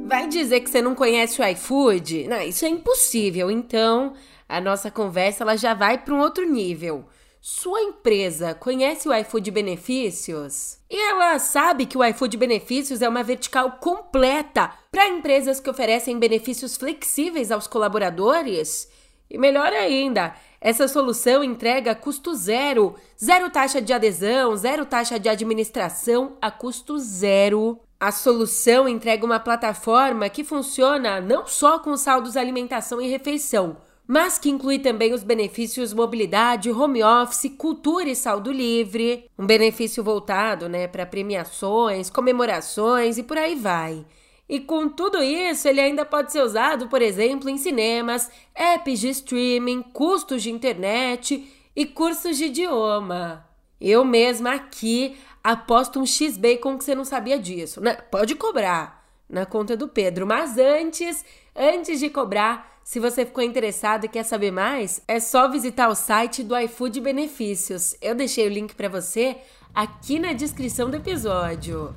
Vai 0.07 0.27
dizer 0.27 0.61
que 0.61 0.71
você 0.71 0.81
não 0.81 0.95
conhece 0.95 1.39
o 1.39 1.47
iFood? 1.49 2.27
Não, 2.27 2.41
isso 2.41 2.65
é 2.65 2.69
impossível. 2.69 3.51
Então, 3.51 4.13
a 4.49 4.59
nossa 4.59 4.89
conversa 4.89 5.43
ela 5.43 5.55
já 5.55 5.75
vai 5.75 5.99
para 5.99 6.15
um 6.15 6.19
outro 6.19 6.49
nível. 6.49 7.05
Sua 7.39 7.81
empresa 7.81 8.55
conhece 8.55 9.07
o 9.07 9.13
iFood 9.13 9.51
Benefícios? 9.51 10.79
E 10.89 10.99
ela 11.09 11.37
sabe 11.39 11.85
que 11.85 11.97
o 11.97 12.03
iFood 12.03 12.35
Benefícios 12.35 13.01
é 13.01 13.07
uma 13.07 13.23
vertical 13.23 13.73
completa 13.73 14.73
para 14.91 15.07
empresas 15.07 15.59
que 15.59 15.69
oferecem 15.69 16.17
benefícios 16.17 16.75
flexíveis 16.75 17.51
aos 17.51 17.67
colaboradores? 17.67 18.89
E 19.29 19.37
melhor 19.37 19.71
ainda, 19.71 20.35
essa 20.59 20.87
solução 20.87 21.43
entrega 21.43 21.93
custo 21.93 22.33
zero, 22.33 22.95
zero 23.23 23.49
taxa 23.49 23.81
de 23.81 23.93
adesão, 23.93 24.55
zero 24.55 24.85
taxa 24.85 25.19
de 25.19 25.29
administração 25.29 26.37
a 26.41 26.49
custo 26.49 26.97
zero. 26.97 27.79
A 27.99 28.11
solução 28.11 28.87
entrega 28.87 29.25
uma 29.25 29.39
plataforma 29.39 30.29
que 30.29 30.43
funciona 30.43 31.21
não 31.21 31.45
só 31.45 31.79
com 31.79 31.95
saldos 31.97 32.37
alimentação 32.37 33.01
e 33.01 33.07
refeição, 33.07 33.77
mas 34.07 34.39
que 34.39 34.49
inclui 34.49 34.79
também 34.79 35.13
os 35.13 35.23
benefícios 35.23 35.93
mobilidade, 35.93 36.71
home 36.71 37.03
office, 37.03 37.51
cultura 37.57 38.09
e 38.09 38.15
saldo 38.15 38.51
livre, 38.51 39.29
um 39.37 39.45
benefício 39.45 40.03
voltado 40.03 40.69
né, 40.69 40.87
para 40.87 41.05
premiações, 41.05 42.09
comemorações 42.09 43.17
e 43.17 43.23
por 43.23 43.37
aí 43.37 43.55
vai. 43.55 44.05
E 44.47 44.61
com 44.61 44.87
tudo 44.87 45.21
isso, 45.21 45.67
ele 45.67 45.81
ainda 45.81 46.05
pode 46.05 46.31
ser 46.31 46.41
usado, 46.41 46.87
por 46.87 47.01
exemplo, 47.01 47.49
em 47.49 47.57
cinemas, 47.57 48.31
apps 48.55 49.01
de 49.01 49.09
streaming, 49.09 49.81
custos 49.81 50.41
de 50.41 50.49
internet 50.49 51.51
e 51.75 51.85
cursos 51.85 52.37
de 52.37 52.45
idioma. 52.45 53.45
Eu 53.79 54.05
mesma 54.05 54.53
aqui 54.53 55.17
aposto 55.43 55.99
um 55.99 56.05
X-Bacon 56.05 56.77
que 56.77 56.85
você 56.85 56.95
não 56.95 57.03
sabia 57.03 57.37
disso. 57.37 57.81
Né? 57.81 57.93
Pode 58.09 58.35
cobrar 58.35 59.05
na 59.29 59.45
conta 59.45 59.75
do 59.75 59.89
Pedro, 59.89 60.25
mas 60.25 60.57
antes, 60.57 61.25
antes 61.53 61.99
de 61.99 62.09
cobrar, 62.09 62.76
se 62.87 63.01
você 63.01 63.25
ficou 63.25 63.43
interessado 63.43 64.05
e 64.05 64.07
quer 64.07 64.23
saber 64.23 64.49
mais, 64.49 65.01
é 65.09 65.19
só 65.19 65.49
visitar 65.49 65.89
o 65.89 65.93
site 65.93 66.41
do 66.41 66.57
iFood 66.57 67.01
Benefícios. 67.01 67.97
Eu 68.01 68.15
deixei 68.15 68.47
o 68.47 68.49
link 68.49 68.73
para 68.75 68.87
você 68.87 69.35
aqui 69.75 70.17
na 70.17 70.31
descrição 70.31 70.89
do 70.89 70.95
episódio. 70.95 71.93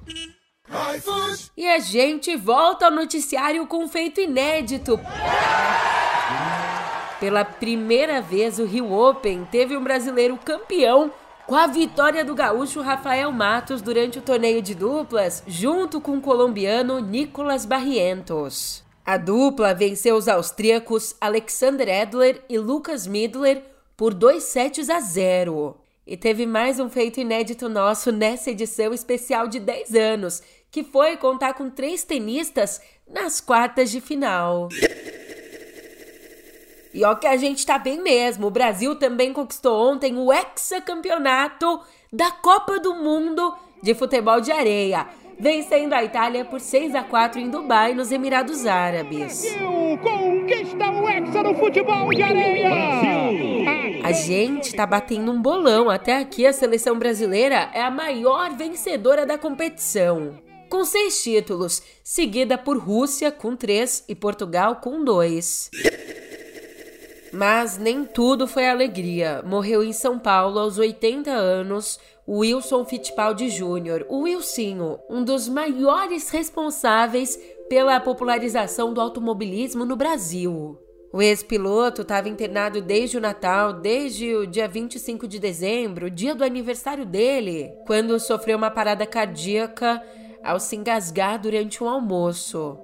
E 1.56 1.64
a 1.64 1.78
gente 1.78 2.35
volta 2.35 2.87
ao 2.87 2.90
noticiário 2.90 3.64
com 3.68 3.87
feito 3.87 4.20
inédito. 4.20 4.99
Pela 7.20 7.44
primeira 7.44 8.20
vez, 8.20 8.59
o 8.59 8.64
Rio 8.64 8.92
Open 8.92 9.47
teve 9.49 9.76
um 9.76 9.85
brasileiro 9.85 10.37
campeão 10.38 11.12
com 11.47 11.54
a 11.54 11.68
vitória 11.68 12.25
do 12.25 12.35
gaúcho 12.35 12.80
Rafael 12.80 13.30
Matos 13.30 13.80
durante 13.80 14.18
o 14.18 14.23
torneio 14.23 14.61
de 14.61 14.75
duplas, 14.75 15.44
junto 15.47 16.00
com 16.00 16.16
o 16.16 16.20
colombiano 16.20 16.99
Nicolas 16.99 17.64
Barrientos. 17.64 18.89
A 19.11 19.17
dupla 19.17 19.75
venceu 19.75 20.14
os 20.14 20.29
austríacos 20.29 21.17
Alexander 21.21 21.88
Edler 21.88 22.45
e 22.49 22.57
Lucas 22.57 23.09
Midler 23.09 23.61
por 23.97 24.14
2 24.14 24.40
sets 24.40 24.88
a 24.88 25.00
0. 25.00 25.76
E 26.07 26.17
teve 26.17 26.47
mais 26.47 26.79
um 26.79 26.88
feito 26.88 27.19
inédito 27.19 27.69
nosso 27.69 28.12
nessa 28.12 28.52
edição 28.52 28.95
especial 28.95 29.49
de 29.49 29.59
10 29.59 29.97
anos, 29.97 30.40
que 30.71 30.85
foi 30.85 31.17
contar 31.17 31.55
com 31.55 31.69
três 31.69 32.05
tenistas 32.05 32.81
nas 33.05 33.40
quartas 33.40 33.90
de 33.90 34.00
final. 34.00 34.69
E 36.95 37.02
ó 37.02 37.17
que 37.17 37.26
a 37.26 37.37
gente 37.37 37.67
tá 37.67 37.79
bem 37.79 38.00
mesmo. 38.00 38.47
O 38.47 38.50
Brasil 38.52 38.95
também 38.95 39.33
conquistou 39.33 39.90
ontem 39.90 40.17
o 40.17 40.33
hexacampeonato 40.33 41.81
da 42.12 42.31
Copa 42.31 42.79
do 42.79 42.95
Mundo 42.95 43.57
de 43.83 43.93
futebol 43.93 44.40
de 44.40 44.52
areia, 44.52 45.09
vencendo 45.40 45.94
a 45.94 46.04
Itália 46.04 46.44
por 46.44 46.61
6 46.61 46.94
a 46.94 47.02
4 47.02 47.40
em 47.40 47.49
Dubai, 47.49 47.94
nos 47.94 48.12
Emirados 48.12 48.66
Árabes. 48.66 49.40
Brasil 49.40 49.99
conquista 50.02 50.90
o 50.90 51.09
hexa 51.09 51.54
futebol 51.54 52.11
de 52.11 52.23
areia. 52.23 52.68
Brasil. 52.68 54.04
A 54.04 54.12
gente 54.12 54.75
tá 54.75 54.87
batendo 54.87 55.32
um 55.32 55.40
bolão. 55.40 55.88
Até 55.88 56.18
aqui 56.18 56.47
a 56.47 56.52
seleção 56.52 56.99
brasileira 56.99 57.70
é 57.73 57.80
a 57.80 57.90
maior 57.90 58.54
vencedora 58.54 59.25
da 59.25 59.38
competição 59.38 60.38
com 60.68 60.85
seis 60.85 61.20
títulos, 61.20 61.82
seguida 62.04 62.56
por 62.56 62.78
Rússia 62.78 63.32
com 63.32 63.56
três 63.56 64.04
e 64.09 64.14
Portugal 64.14 64.76
com 64.76 65.02
dois. 65.02 65.68
Mas 67.32 67.76
nem 67.76 68.04
tudo 68.04 68.47
foi 68.47 68.68
alegria. 68.68 69.42
Morreu 69.44 69.82
em 69.82 69.92
São 69.92 70.18
Paulo 70.18 70.61
aos 70.61 70.78
80 70.78 71.30
anos 71.30 71.99
Wilson 72.32 72.84
Fittipaldi 72.84 73.49
Jr., 73.49 74.06
o 74.08 74.20
Wilsinho, 74.20 75.00
um 75.10 75.25
dos 75.25 75.49
maiores 75.49 76.30
responsáveis 76.30 77.37
pela 77.68 77.99
popularização 77.99 78.94
do 78.94 79.00
automobilismo 79.00 79.84
no 79.84 79.96
Brasil. 79.96 80.78
O 81.12 81.20
ex-piloto 81.20 82.02
estava 82.02 82.28
internado 82.28 82.80
desde 82.80 83.18
o 83.18 83.20
Natal, 83.20 83.72
desde 83.72 84.32
o 84.32 84.46
dia 84.46 84.68
25 84.68 85.26
de 85.26 85.40
dezembro, 85.40 86.08
dia 86.08 86.32
do 86.32 86.44
aniversário 86.44 87.04
dele, 87.04 87.68
quando 87.84 88.20
sofreu 88.20 88.56
uma 88.56 88.70
parada 88.70 89.04
cardíaca 89.04 90.00
ao 90.40 90.60
se 90.60 90.76
engasgar 90.76 91.37
durante 91.40 91.82
um 91.82 91.88
almoço. 91.88 92.78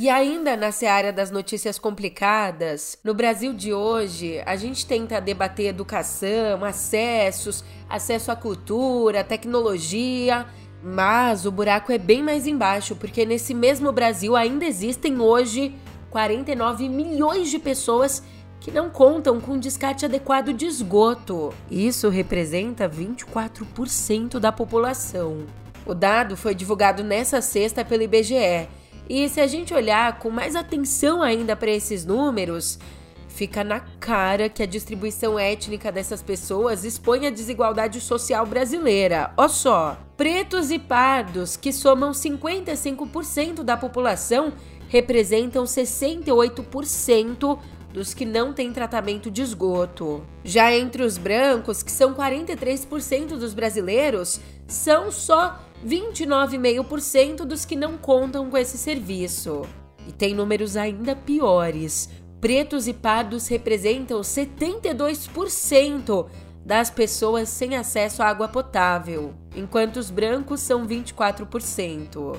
E 0.00 0.08
ainda 0.08 0.56
na 0.56 0.70
seara 0.70 1.12
das 1.12 1.28
notícias 1.28 1.76
complicadas, 1.76 2.96
no 3.02 3.12
Brasil 3.12 3.52
de 3.52 3.74
hoje, 3.74 4.40
a 4.46 4.54
gente 4.54 4.86
tenta 4.86 5.20
debater 5.20 5.66
educação, 5.66 6.64
acessos, 6.64 7.64
acesso 7.88 8.30
à 8.30 8.36
cultura, 8.36 9.24
tecnologia, 9.24 10.46
mas 10.80 11.44
o 11.44 11.50
buraco 11.50 11.90
é 11.90 11.98
bem 11.98 12.22
mais 12.22 12.46
embaixo, 12.46 12.94
porque 12.94 13.26
nesse 13.26 13.52
mesmo 13.52 13.90
Brasil 13.90 14.36
ainda 14.36 14.64
existem 14.64 15.20
hoje 15.20 15.74
49 16.10 16.88
milhões 16.88 17.50
de 17.50 17.58
pessoas 17.58 18.22
que 18.60 18.70
não 18.70 18.88
contam 18.88 19.40
com 19.40 19.58
descarte 19.58 20.04
adequado 20.04 20.52
de 20.52 20.64
esgoto. 20.64 21.52
Isso 21.68 22.08
representa 22.08 22.88
24% 22.88 24.38
da 24.38 24.52
população. 24.52 25.44
O 25.84 25.92
dado 25.92 26.36
foi 26.36 26.54
divulgado 26.54 27.02
nessa 27.02 27.40
sexta 27.40 27.84
pelo 27.84 28.04
IBGE. 28.04 28.68
E 29.08 29.28
se 29.28 29.40
a 29.40 29.46
gente 29.46 29.72
olhar 29.72 30.18
com 30.18 30.28
mais 30.30 30.54
atenção 30.54 31.22
ainda 31.22 31.56
para 31.56 31.70
esses 31.70 32.04
números, 32.04 32.78
fica 33.26 33.64
na 33.64 33.80
cara 33.80 34.48
que 34.48 34.62
a 34.62 34.66
distribuição 34.66 35.38
étnica 35.38 35.90
dessas 35.90 36.20
pessoas 36.20 36.84
expõe 36.84 37.26
a 37.26 37.30
desigualdade 37.30 38.00
social 38.00 38.44
brasileira. 38.44 39.32
Olha 39.36 39.48
só, 39.48 39.98
pretos 40.16 40.70
e 40.70 40.78
pardos, 40.78 41.56
que 41.56 41.72
somam 41.72 42.10
55% 42.10 43.62
da 43.62 43.76
população, 43.76 44.52
representam 44.88 45.64
68% 45.64 47.58
dos 47.92 48.14
que 48.14 48.24
não 48.24 48.52
têm 48.52 48.72
tratamento 48.72 49.30
de 49.30 49.42
esgoto. 49.42 50.24
Já 50.44 50.72
entre 50.72 51.02
os 51.02 51.18
brancos, 51.18 51.82
que 51.82 51.90
são 51.90 52.14
43% 52.14 53.36
dos 53.36 53.54
brasileiros, 53.54 54.40
são 54.66 55.10
só 55.10 55.58
29,5% 55.86 57.44
dos 57.44 57.64
que 57.64 57.76
não 57.76 57.96
contam 57.96 58.50
com 58.50 58.56
esse 58.56 58.76
serviço. 58.76 59.62
E 60.06 60.12
tem 60.12 60.34
números 60.34 60.76
ainda 60.76 61.16
piores. 61.16 62.08
Pretos 62.40 62.86
e 62.86 62.94
pardos 62.94 63.48
representam 63.48 64.20
72% 64.20 66.26
das 66.64 66.90
pessoas 66.90 67.48
sem 67.48 67.76
acesso 67.76 68.22
à 68.22 68.26
água 68.26 68.46
potável, 68.46 69.34
enquanto 69.56 69.96
os 69.96 70.10
brancos 70.10 70.60
são 70.60 70.86
24%. 70.86 72.36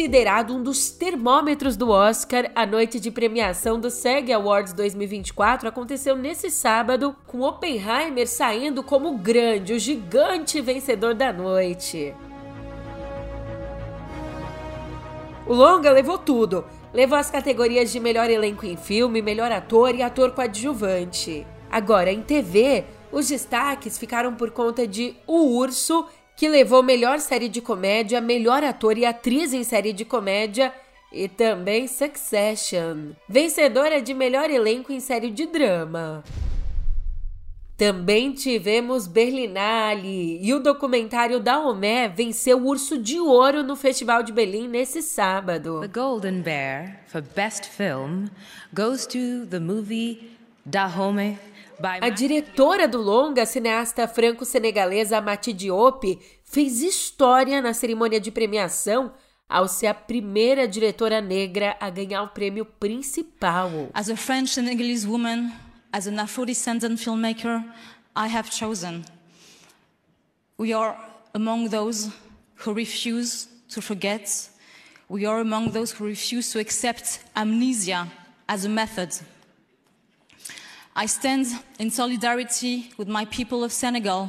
Considerado 0.00 0.56
um 0.56 0.62
dos 0.62 0.88
termômetros 0.88 1.76
do 1.76 1.90
Oscar, 1.90 2.50
a 2.54 2.64
noite 2.64 2.98
de 2.98 3.10
premiação 3.10 3.78
do 3.78 3.90
SEG 3.90 4.32
Awards 4.32 4.72
2024 4.72 5.68
aconteceu 5.68 6.16
nesse 6.16 6.50
sábado, 6.50 7.14
com 7.26 7.42
Oppenheimer 7.42 8.26
saindo 8.26 8.82
como 8.82 9.10
o 9.10 9.18
grande, 9.18 9.74
o 9.74 9.78
gigante 9.78 10.58
vencedor 10.62 11.12
da 11.12 11.30
noite. 11.30 12.14
O 15.46 15.52
longa 15.52 15.90
levou 15.90 16.16
tudo. 16.16 16.64
Levou 16.94 17.18
as 17.18 17.30
categorias 17.30 17.92
de 17.92 18.00
melhor 18.00 18.30
elenco 18.30 18.64
em 18.64 18.78
filme, 18.78 19.20
melhor 19.20 19.52
ator 19.52 19.94
e 19.94 20.02
ator 20.02 20.30
coadjuvante. 20.30 21.46
Agora, 21.70 22.10
em 22.10 22.22
TV, 22.22 22.86
os 23.12 23.28
destaques 23.28 23.98
ficaram 23.98 24.34
por 24.34 24.50
conta 24.50 24.86
de 24.86 25.14
O 25.26 25.58
Urso 25.58 26.06
que 26.40 26.48
levou 26.48 26.82
melhor 26.82 27.20
série 27.20 27.50
de 27.50 27.60
comédia, 27.60 28.18
melhor 28.18 28.64
ator 28.64 28.96
e 28.96 29.04
atriz 29.04 29.52
em 29.52 29.62
série 29.62 29.92
de 29.92 30.06
comédia 30.06 30.72
e 31.12 31.28
também 31.28 31.86
Succession, 31.86 33.10
vencedora 33.28 34.00
de 34.00 34.14
melhor 34.14 34.48
elenco 34.48 34.90
em 34.90 35.00
série 35.00 35.30
de 35.30 35.44
drama. 35.44 36.24
Também 37.76 38.32
tivemos 38.32 39.06
Berlinale 39.06 40.38
e 40.42 40.54
o 40.54 40.60
documentário 40.60 41.40
da 41.40 41.60
Omé 41.60 42.08
venceu 42.08 42.56
o 42.56 42.68
Urso 42.68 42.96
de 42.96 43.20
Ouro 43.20 43.62
no 43.62 43.76
Festival 43.76 44.22
de 44.22 44.32
Berlim 44.32 44.66
nesse 44.66 45.02
sábado. 45.02 45.82
The 45.82 45.88
Golden 45.88 46.40
Bear 46.40 47.02
for 47.08 47.20
Best 47.20 47.68
Film 47.68 48.28
goes 48.72 49.04
to 49.04 49.44
the 49.50 49.58
movie 49.58 50.39
Dahomey 50.70 51.38
a 52.00 52.10
diretora 52.10 52.86
do 52.86 52.98
longa, 52.98 53.42
a 53.42 53.46
cineasta 53.46 54.06
franco-senegalesa 54.06 55.20
Mati 55.20 55.52
Diop, 55.52 56.18
fez 56.44 56.82
história 56.82 57.62
na 57.62 57.72
cerimônia 57.72 58.20
de 58.20 58.30
premiação 58.30 59.14
ao 59.48 59.66
ser 59.66 59.86
a 59.86 59.94
primeira 59.94 60.68
diretora 60.68 61.20
negra 61.20 61.76
a 61.80 61.88
ganhar 61.88 62.22
o 62.22 62.28
prêmio 62.28 62.64
principal. 62.64 63.70
As 63.94 64.10
a 64.10 64.16
French 64.16 64.50
Senegalese 64.50 65.06
woman, 65.06 65.50
as 65.90 66.06
an 66.06 66.18
Afro-descendant 66.18 66.98
filmmaker, 66.98 67.64
I 68.14 68.28
have 68.28 68.50
chosen. 68.50 69.02
We 70.58 70.74
are 70.74 70.96
among 71.32 71.70
those 71.70 72.10
who 72.56 72.74
refuse 72.74 73.48
to 73.70 73.80
forget. 73.80 74.50
We 75.08 75.24
are 75.24 75.40
among 75.40 75.70
those 75.72 75.92
who 75.92 76.04
refuse 76.04 76.52
to 76.52 76.60
accept 76.60 77.20
amnesia 77.34 78.06
as 78.46 78.66
a 78.66 78.68
method. 78.68 79.18
I 81.02 81.06
stand 81.06 81.46
in 81.78 81.90
solidarity 81.90 82.92
with 82.98 83.08
my 83.08 83.24
people 83.24 83.64
of 83.64 83.72
Senegal, 83.72 84.28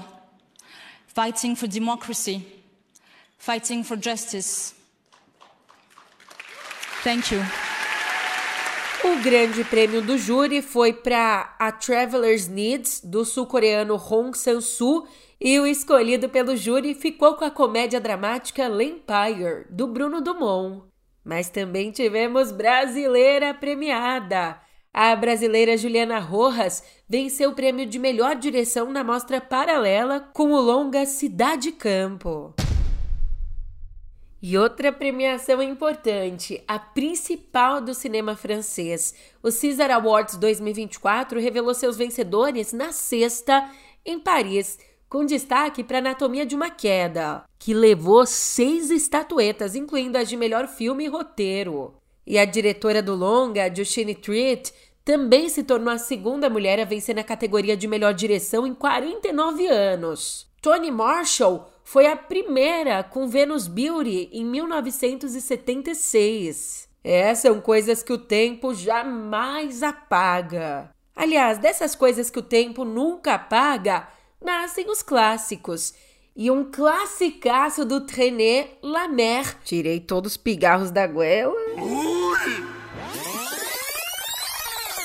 fighting 1.05 1.53
for 1.53 1.67
democracy, 1.67 2.47
fighting 3.37 3.83
for 3.83 3.97
justice. 3.97 4.73
Thank 7.03 7.33
you. 7.33 7.41
O 9.03 9.21
grande 9.21 9.65
prêmio 9.65 10.01
do 10.01 10.17
júri 10.17 10.61
foi 10.61 10.93
para 10.93 11.53
A 11.59 11.73
Traveler's 11.73 12.47
Needs, 12.47 13.01
do 13.03 13.25
sul-coreano 13.25 13.95
Hong 13.95 14.33
Sang-soo, 14.33 15.05
e 15.41 15.59
o 15.59 15.67
escolhido 15.67 16.29
pelo 16.29 16.55
júri 16.55 16.93
ficou 16.93 17.33
com 17.35 17.43
a 17.43 17.51
comédia 17.51 17.99
dramática 17.99 18.69
L'Empire, 18.69 19.65
do 19.69 19.87
Bruno 19.87 20.21
Dumont. 20.21 20.83
Mas 21.21 21.49
também 21.49 21.91
tivemos 21.91 22.49
brasileira 22.49 23.53
premiada. 23.53 24.70
A 24.93 25.15
brasileira 25.15 25.77
Juliana 25.77 26.19
Rojas 26.19 26.83
venceu 27.07 27.51
o 27.51 27.55
prêmio 27.55 27.85
de 27.85 27.97
melhor 27.97 28.35
direção 28.35 28.91
na 28.91 29.05
mostra 29.05 29.39
paralela 29.39 30.19
com 30.33 30.51
o 30.51 30.59
longa 30.59 31.05
Cidade 31.05 31.71
Campo. 31.71 32.53
E 34.41 34.57
outra 34.57 34.91
premiação 34.91 35.63
importante, 35.63 36.61
a 36.67 36.77
principal 36.77 37.79
do 37.79 37.93
cinema 37.93 38.35
francês. 38.35 39.15
O 39.41 39.49
César 39.49 39.91
Awards 39.91 40.35
2024 40.35 41.39
revelou 41.39 41.73
seus 41.73 41.95
vencedores 41.95 42.73
na 42.73 42.91
sexta, 42.91 43.69
em 44.05 44.19
Paris, 44.19 44.77
com 45.07 45.25
destaque 45.25 45.85
para 45.85 45.99
Anatomia 45.99 46.45
de 46.45 46.55
uma 46.55 46.69
Queda, 46.69 47.45
que 47.57 47.73
levou 47.73 48.25
seis 48.25 48.91
estatuetas, 48.91 49.73
incluindo 49.73 50.17
as 50.17 50.27
de 50.27 50.35
melhor 50.35 50.67
filme 50.67 51.05
e 51.05 51.07
roteiro. 51.07 52.00
E 52.25 52.37
a 52.37 52.45
diretora 52.45 53.01
do 53.01 53.15
longa, 53.15 53.73
Justine 53.73 54.15
Triet, 54.15 54.73
também 55.03 55.49
se 55.49 55.63
tornou 55.63 55.93
a 55.93 55.97
segunda 55.97 56.49
mulher 56.49 56.79
a 56.79 56.85
vencer 56.85 57.15
na 57.15 57.23
categoria 57.23 57.75
de 57.75 57.87
melhor 57.87 58.13
direção 58.13 58.67
em 58.67 58.73
49 58.73 59.67
anos. 59.67 60.47
Toni 60.61 60.91
Marshall 60.91 61.67
foi 61.83 62.05
a 62.05 62.15
primeira 62.15 63.03
com 63.03 63.27
Venus 63.27 63.67
Beauty 63.67 64.29
em 64.31 64.45
1976. 64.45 66.87
É, 67.03 67.33
são 67.33 67.59
coisas 67.59 68.03
que 68.03 68.13
o 68.13 68.17
tempo 68.17 68.75
jamais 68.75 69.81
apaga. 69.81 70.91
Aliás, 71.15 71.57
dessas 71.57 71.95
coisas 71.95 72.29
que 72.29 72.37
o 72.37 72.43
tempo 72.43 72.85
nunca 72.85 73.33
apaga, 73.33 74.07
nascem 74.39 74.87
os 74.89 75.01
clássicos. 75.01 75.95
E 76.35 76.49
um 76.49 76.71
classicaço 76.71 77.85
do 77.85 78.01
Trenet 78.01 78.77
La 78.81 79.07
Mer. 79.07 79.57
Tirei 79.63 79.99
todos 79.99 80.33
os 80.33 80.37
pigarros 80.37 80.89
da 80.89 81.05
goela. 81.05 81.53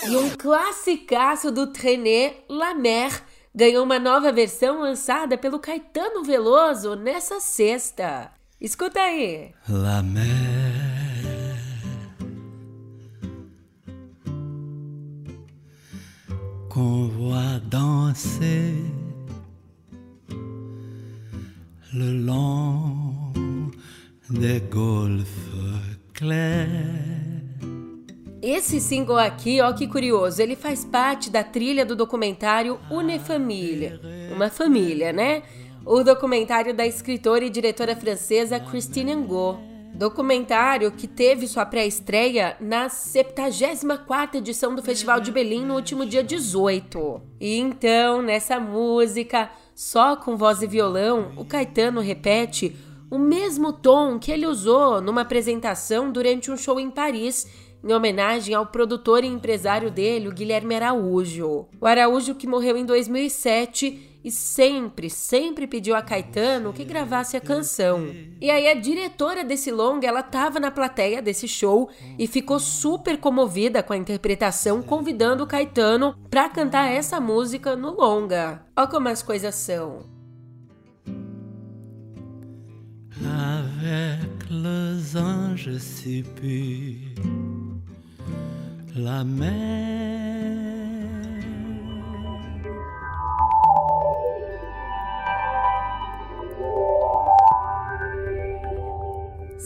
E 0.09 0.17
um 0.17 0.31
classicaço 0.37 1.51
do 1.51 1.67
Trenet 1.67 2.45
La 2.49 2.75
Mer 2.75 3.23
ganhou 3.55 3.85
uma 3.85 3.99
nova 3.99 4.31
versão 4.31 4.81
lançada 4.81 5.37
pelo 5.37 5.59
Caetano 5.59 6.23
Veloso 6.23 6.95
nessa 6.95 7.41
sexta. 7.41 8.31
Escuta 8.61 9.01
aí. 9.01 9.53
La 9.69 10.03
mer 10.03 10.87
qu'on 16.71 17.09
voit 17.09 17.61
danser 17.71 18.96
le 21.97 22.13
long 22.13 23.71
des 24.29 24.61
golfes 24.71 25.25
clairs. 26.13 26.69
Esse 28.43 28.81
single 28.81 29.19
aqui, 29.19 29.61
ó 29.63 29.73
que 29.73 29.89
curioso, 29.89 30.43
ele 30.43 30.55
faz 30.55 30.85
parte 30.85 31.31
da 31.31 31.43
trilha 31.43 31.87
do 31.87 31.97
documentário 31.97 32.79
Une 32.91 33.19
Família, 33.19 33.99
uma 34.31 34.51
família, 34.51 35.13
né? 35.13 35.43
O 35.87 36.03
documentário 36.03 36.75
da 36.75 36.87
escritora 36.87 37.45
e 37.45 37.51
diretora 37.51 37.97
francesa 37.97 38.61
Christine 38.61 39.13
Angot. 39.13 39.59
Documentário 39.95 40.93
que 40.93 41.09
teve 41.09 41.47
sua 41.47 41.65
pré-estreia 41.65 42.57
na 42.61 42.89
74ª 42.89 44.35
edição 44.35 44.75
do 44.75 44.83
Festival 44.83 45.21
de 45.21 45.33
Berlim 45.33 45.65
no 45.65 45.75
último 45.75 46.05
dia 46.05 46.23
18. 46.23 47.23
E 47.41 47.57
então, 47.57 48.21
nessa 48.21 48.61
música, 48.61 49.51
só 49.77 50.17
com 50.17 50.39
voz 50.39 50.63
e 50.63 50.67
violão, 50.67 51.33
o 51.37 51.45
Caetano 51.45 52.01
repete 52.01 52.75
o 53.11 53.19
mesmo 53.19 53.75
tom 53.75 54.19
que 54.19 54.33
ele 54.33 54.47
usou 54.47 55.03
numa 55.03 55.21
apresentação 55.21 56.11
durante 56.11 56.51
um 56.51 56.57
show 56.57 56.81
em 56.81 56.91
Paris 56.91 57.47
em 57.85 57.93
homenagem 57.93 58.55
ao 58.55 58.65
produtor 58.65 59.23
e 59.23 59.27
empresário 59.27 59.91
dele, 59.91 60.29
o 60.29 60.33
Guilherme 60.33 60.75
Araújo. 60.75 61.67
O 61.79 61.87
Araújo 61.87 62.35
que 62.35 62.47
morreu 62.47 62.79
em 62.79 62.87
2007 62.87 64.16
e 64.27 64.31
sempre, 64.33 65.09
sempre 65.09 65.69
pediu 65.69 65.95
a 65.95 66.03
Caetano 66.03 66.73
que 66.73 66.85
gravasse 66.85 67.37
a 67.37 67.41
canção. 67.41 68.13
E 68.41 68.51
aí 68.51 68.67
a 68.67 68.75
diretora 68.75 69.45
desse 69.45 69.71
longa, 69.71 70.09
ela 70.09 70.19
estava 70.19 70.59
na 70.59 70.69
plateia 70.69 71.23
desse 71.23 71.47
show 71.47 71.89
e 72.19 72.27
ficou 72.27 72.59
super 72.59 73.19
comovida 73.19 73.85
com 73.85 73.93
a 73.93 73.97
interpretação, 73.97 74.83
convidando 74.83 75.45
o 75.45 75.47
Caetano 75.47 76.17
para 76.29 76.49
cantar 76.49 76.91
essa 76.91 77.21
música 77.21 77.77
no 77.77 77.93
longa. 77.93 78.67
Olha 78.77 78.89
como 78.89 79.07
as 79.09 79.23
coisas 79.23 79.55
são. 79.55 80.01
Avec 83.23 84.51
les 84.51 85.15
anges 85.15 86.05
la 88.97 89.23
mer. 89.23 90.86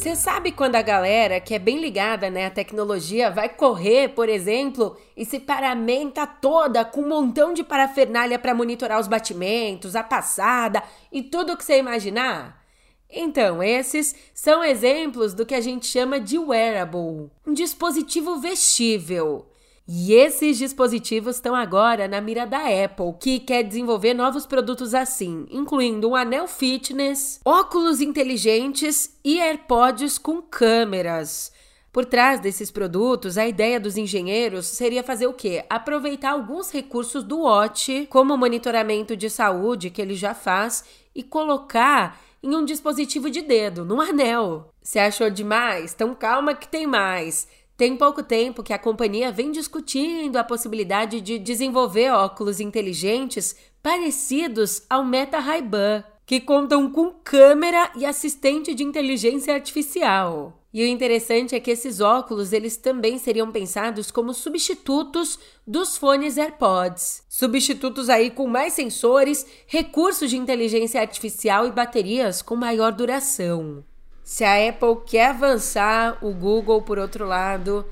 Você 0.01 0.17
sabe 0.17 0.51
quando 0.51 0.77
a 0.77 0.83
galera 0.83 1.39
que 1.43 1.53
é 1.53 1.59
bem 1.59 1.79
ligada 1.79 2.31
né, 2.31 2.47
à 2.47 2.51
tecnologia 2.51 3.31
vai 3.31 3.51
correr, 3.51 4.09
por 4.09 4.31
exemplo, 4.31 4.97
e 5.15 5.27
se 5.27 5.39
paramenta 5.39 6.27
toda 6.27 6.87
com 6.87 7.03
um 7.03 7.09
montão 7.09 7.53
de 7.53 7.63
parafernália 7.63 8.39
para 8.39 8.55
monitorar 8.55 8.99
os 8.99 9.07
batimentos, 9.07 9.95
a 9.95 10.03
passada 10.03 10.83
e 11.13 11.23
tudo 11.23 11.53
o 11.53 11.57
que 11.57 11.63
você 11.63 11.77
imaginar? 11.77 12.65
Então, 13.11 13.63
esses 13.63 14.17
são 14.33 14.65
exemplos 14.65 15.35
do 15.35 15.45
que 15.45 15.55
a 15.55 15.61
gente 15.61 15.85
chama 15.87 16.19
de 16.19 16.39
wearable, 16.39 17.31
um 17.47 17.53
dispositivo 17.53 18.39
vestível. 18.39 19.50
E 19.93 20.13
esses 20.13 20.57
dispositivos 20.57 21.35
estão 21.35 21.53
agora 21.53 22.07
na 22.07 22.21
mira 22.21 22.47
da 22.47 22.59
Apple, 22.59 23.13
que 23.19 23.41
quer 23.41 23.65
desenvolver 23.65 24.15
novos 24.15 24.47
produtos 24.47 24.95
assim, 24.95 25.49
incluindo 25.51 26.11
um 26.11 26.15
anel 26.15 26.47
fitness, 26.47 27.41
óculos 27.45 28.01
inteligentes 28.01 29.19
e 29.25 29.41
AirPods 29.41 30.17
com 30.17 30.41
câmeras. 30.41 31.51
Por 31.93 32.05
trás 32.05 32.39
desses 32.39 32.71
produtos, 32.71 33.37
a 33.37 33.49
ideia 33.49 33.81
dos 33.81 33.97
engenheiros 33.97 34.67
seria 34.67 35.03
fazer 35.03 35.27
o 35.27 35.33
quê? 35.33 35.65
Aproveitar 35.69 36.31
alguns 36.31 36.71
recursos 36.71 37.25
do 37.25 37.41
Watch, 37.41 38.07
como 38.11 38.33
o 38.33 38.39
monitoramento 38.39 39.17
de 39.17 39.29
saúde 39.29 39.91
que 39.91 40.01
ele 40.01 40.15
já 40.15 40.35
faz, 40.35 40.85
e 41.13 41.25
colocar 41.25 42.21
em 42.41 42.55
um 42.55 42.65
dispositivo 42.65 43.29
de 43.29 43.43
dedo, 43.43 43.85
num 43.85 44.01
anel. 44.01 44.73
Você 44.81 45.01
achou 45.01 45.29
demais? 45.29 45.93
Então 45.93 46.15
calma 46.15 46.55
que 46.55 46.69
tem 46.69 46.87
mais. 46.87 47.49
Tem 47.81 47.97
pouco 47.97 48.23
tempo 48.23 48.63
que 48.63 48.75
a 48.75 48.79
companhia 48.79 49.33
vem 49.33 49.51
discutindo 49.51 50.37
a 50.37 50.45
possibilidade 50.45 51.19
de 51.19 51.39
desenvolver 51.39 52.11
óculos 52.11 52.61
inteligentes 52.61 53.57
parecidos 53.83 54.83
ao 54.91 55.03
Meta 55.03 55.39
Ray-Ban, 55.39 56.05
que 56.27 56.43
contam 56.43 56.91
com 56.91 57.11
câmera 57.11 57.91
e 57.97 58.05
assistente 58.05 58.75
de 58.75 58.85
inteligência 58.85 59.55
artificial. 59.55 60.63
E 60.75 60.85
o 60.85 60.87
interessante 60.87 61.55
é 61.55 61.59
que 61.59 61.71
esses 61.71 62.03
óculos 62.03 62.53
eles 62.53 62.77
também 62.77 63.17
seriam 63.17 63.51
pensados 63.51 64.11
como 64.11 64.35
substitutos 64.35 65.39
dos 65.67 65.97
fones 65.97 66.37
AirPods. 66.37 67.23
Substitutos 67.31 68.11
aí 68.11 68.29
com 68.31 68.47
mais 68.47 68.75
sensores, 68.75 69.47
recursos 69.67 70.29
de 70.29 70.37
inteligência 70.37 71.01
artificial 71.01 71.67
e 71.67 71.73
baterias 71.73 72.43
com 72.43 72.57
maior 72.57 72.93
duração. 72.93 73.83
Se 74.31 74.45
a 74.45 74.69
Apple 74.69 75.03
quer 75.05 75.31
avançar, 75.31 76.17
o 76.23 76.33
Google, 76.33 76.81
por 76.83 77.01
outro 77.01 77.27
lado, 77.27 77.85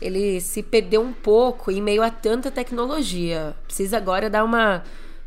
ele 0.00 0.40
se 0.40 0.62
perdeu 0.62 1.00
um 1.02 1.12
pouco 1.12 1.72
em 1.72 1.82
meio 1.82 2.04
a 2.04 2.08
tanta 2.08 2.52
tecnologia. 2.52 3.56
Precisa 3.66 3.96
agora 3.96 4.30
dar 4.30 4.44
uma 4.44 4.84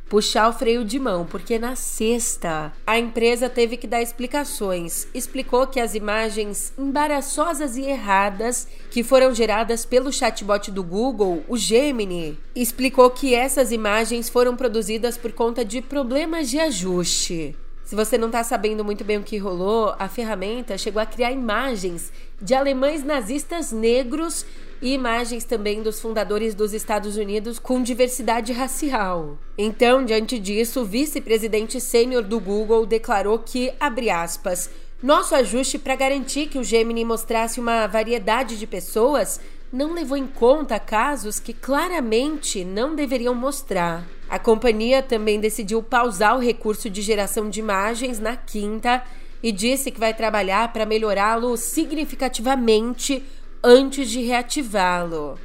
puxar 0.07 0.47
o 0.47 0.53
freio 0.53 0.85
de 0.85 0.97
mão, 0.97 1.25
porque 1.25 1.59
na 1.59 1.75
sexta 1.75 2.71
a 2.87 2.97
empresa 2.97 3.49
teve 3.49 3.75
que 3.75 3.85
dar 3.85 4.01
explicações. 4.01 5.09
Explicou 5.13 5.67
que 5.67 5.77
as 5.77 5.93
imagens 5.93 6.71
embaraçosas 6.77 7.75
e 7.75 7.81
erradas 7.81 8.65
que 8.89 9.03
foram 9.03 9.35
geradas 9.35 9.83
pelo 9.83 10.09
chatbot 10.09 10.71
do 10.71 10.81
Google, 10.81 11.43
o 11.49 11.57
Gemini, 11.57 12.39
explicou 12.55 13.09
que 13.09 13.35
essas 13.35 13.73
imagens 13.73 14.29
foram 14.29 14.55
produzidas 14.55 15.17
por 15.17 15.33
conta 15.33 15.65
de 15.65 15.81
problemas 15.81 16.49
de 16.49 16.59
ajuste. 16.59 17.57
Se 17.86 17.95
você 17.95 18.17
não 18.17 18.30
está 18.30 18.43
sabendo 18.43 18.84
muito 18.84 19.04
bem 19.04 19.19
o 19.19 19.24
que 19.24 19.38
rolou, 19.38 19.93
a 20.00 20.10
ferramenta 20.10 20.76
chegou 20.76 21.00
a 21.00 21.06
criar 21.06 21.32
imagens 21.32 22.12
de 22.41 22.56
alemães 22.56 23.04
nazistas 23.04 23.71
negros 23.71 24.43
e 24.82 24.93
imagens 24.93 25.43
também 25.43 25.84
dos 25.84 26.02
fundadores 26.02 26.56
dos 26.56 26.74
Estados 26.74 27.15
Unidos 27.15 27.60
com 27.60 27.84
diversidade 27.84 28.52
racial. 28.52 29.38
Então, 29.56 30.04
diante 30.04 30.39
disso, 30.39 30.82
o 30.82 30.86
vice-presidente 30.86 31.80
sênior 31.80 32.24
do 32.24 32.39
Google 32.39 32.88
declarou 32.88 33.38
que, 33.38 33.71
abre 33.80 34.10
aspas, 34.10 34.67
nosso 35.02 35.36
ajuste 35.36 35.78
para 35.78 35.95
garantir 35.95 36.48
que 36.48 36.58
o 36.58 36.63
Gemini 36.63 37.06
mostrasse 37.06 37.60
uma 37.60 37.86
variedade 37.86 38.58
de 38.58 38.65
pessoas 38.65 39.39
não 39.71 39.93
levou 39.93 40.17
em 40.17 40.26
conta 40.26 40.80
casos 40.80 41.39
que 41.39 41.54
claramente 41.54 42.65
não 42.65 42.95
deveriam 42.95 43.36
mostrar. 43.36 44.04
A 44.29 44.39
companhia 44.39 45.03
também 45.03 45.39
decidiu 45.39 45.83
pausar 45.83 46.35
o 46.35 46.41
recurso 46.41 46.89
de 46.89 47.01
geração 47.01 47.49
de 47.49 47.59
imagens 47.59 48.19
na 48.19 48.35
quinta 48.35 49.03
e 49.41 49.51
disse 49.51 49.91
que 49.91 49.99
vai 49.99 50.13
trabalhar 50.13 50.73
para 50.73 50.85
melhorá-lo 50.85 51.55
significativamente 51.55 53.23
antes 53.63 54.09
de 54.09 54.21
reativá-lo. 54.21 55.38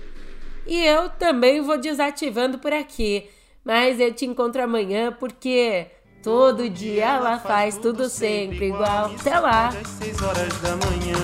E 0.66 0.82
eu 0.86 1.10
também 1.10 1.60
vou 1.60 1.78
desativando 1.78 2.58
por 2.58 2.72
aqui, 2.72 3.28
mas 3.64 4.00
eu 4.00 4.12
te 4.12 4.24
encontro 4.24 4.62
amanhã 4.62 5.12
porque 5.12 5.86
todo 6.22 6.68
dia 6.68 7.06
ela 7.16 7.38
faz 7.38 7.76
tudo 7.76 8.08
sempre 8.08 8.68
igual. 8.68 9.12
Até 9.18 9.38
lá! 9.38 9.68
Às 9.68 9.88
seis 9.88 10.22
horas 10.22 10.52
da 10.60 10.76
manhã, 10.76 11.18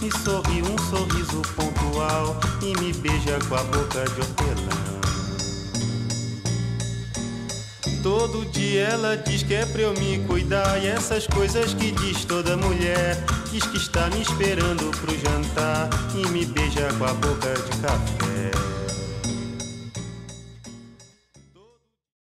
me 0.00 0.10
sorri 0.18 0.62
um 0.62 0.78
sorriso 0.90 1.42
pontual 1.54 2.36
e 2.62 2.78
me 2.80 2.92
beija 2.94 3.38
com 3.48 3.54
a 3.54 3.62
boca 3.64 4.04
de 4.04 4.20
hortelã. 4.20 5.11
Todo 8.02 8.44
dia 8.46 8.82
ela 8.88 9.16
diz 9.16 9.42
que 9.42 9.54
é 9.54 9.64
pra 9.64 9.82
eu 9.82 9.94
me 9.94 10.18
cuidar. 10.26 10.82
E 10.82 10.88
essas 10.88 11.26
coisas 11.26 11.72
que 11.74 11.92
diz 11.92 12.24
toda 12.24 12.56
mulher 12.56 13.16
Diz 13.50 13.64
que 13.64 13.76
está 13.76 14.08
me 14.10 14.22
esperando 14.22 14.90
pro 14.98 15.12
jantar. 15.18 15.88
E 16.14 16.26
me 16.30 16.44
beija 16.44 16.88
com 16.98 17.04
a 17.04 17.12
boca 17.14 17.54
de 17.54 17.78
café 17.80 18.81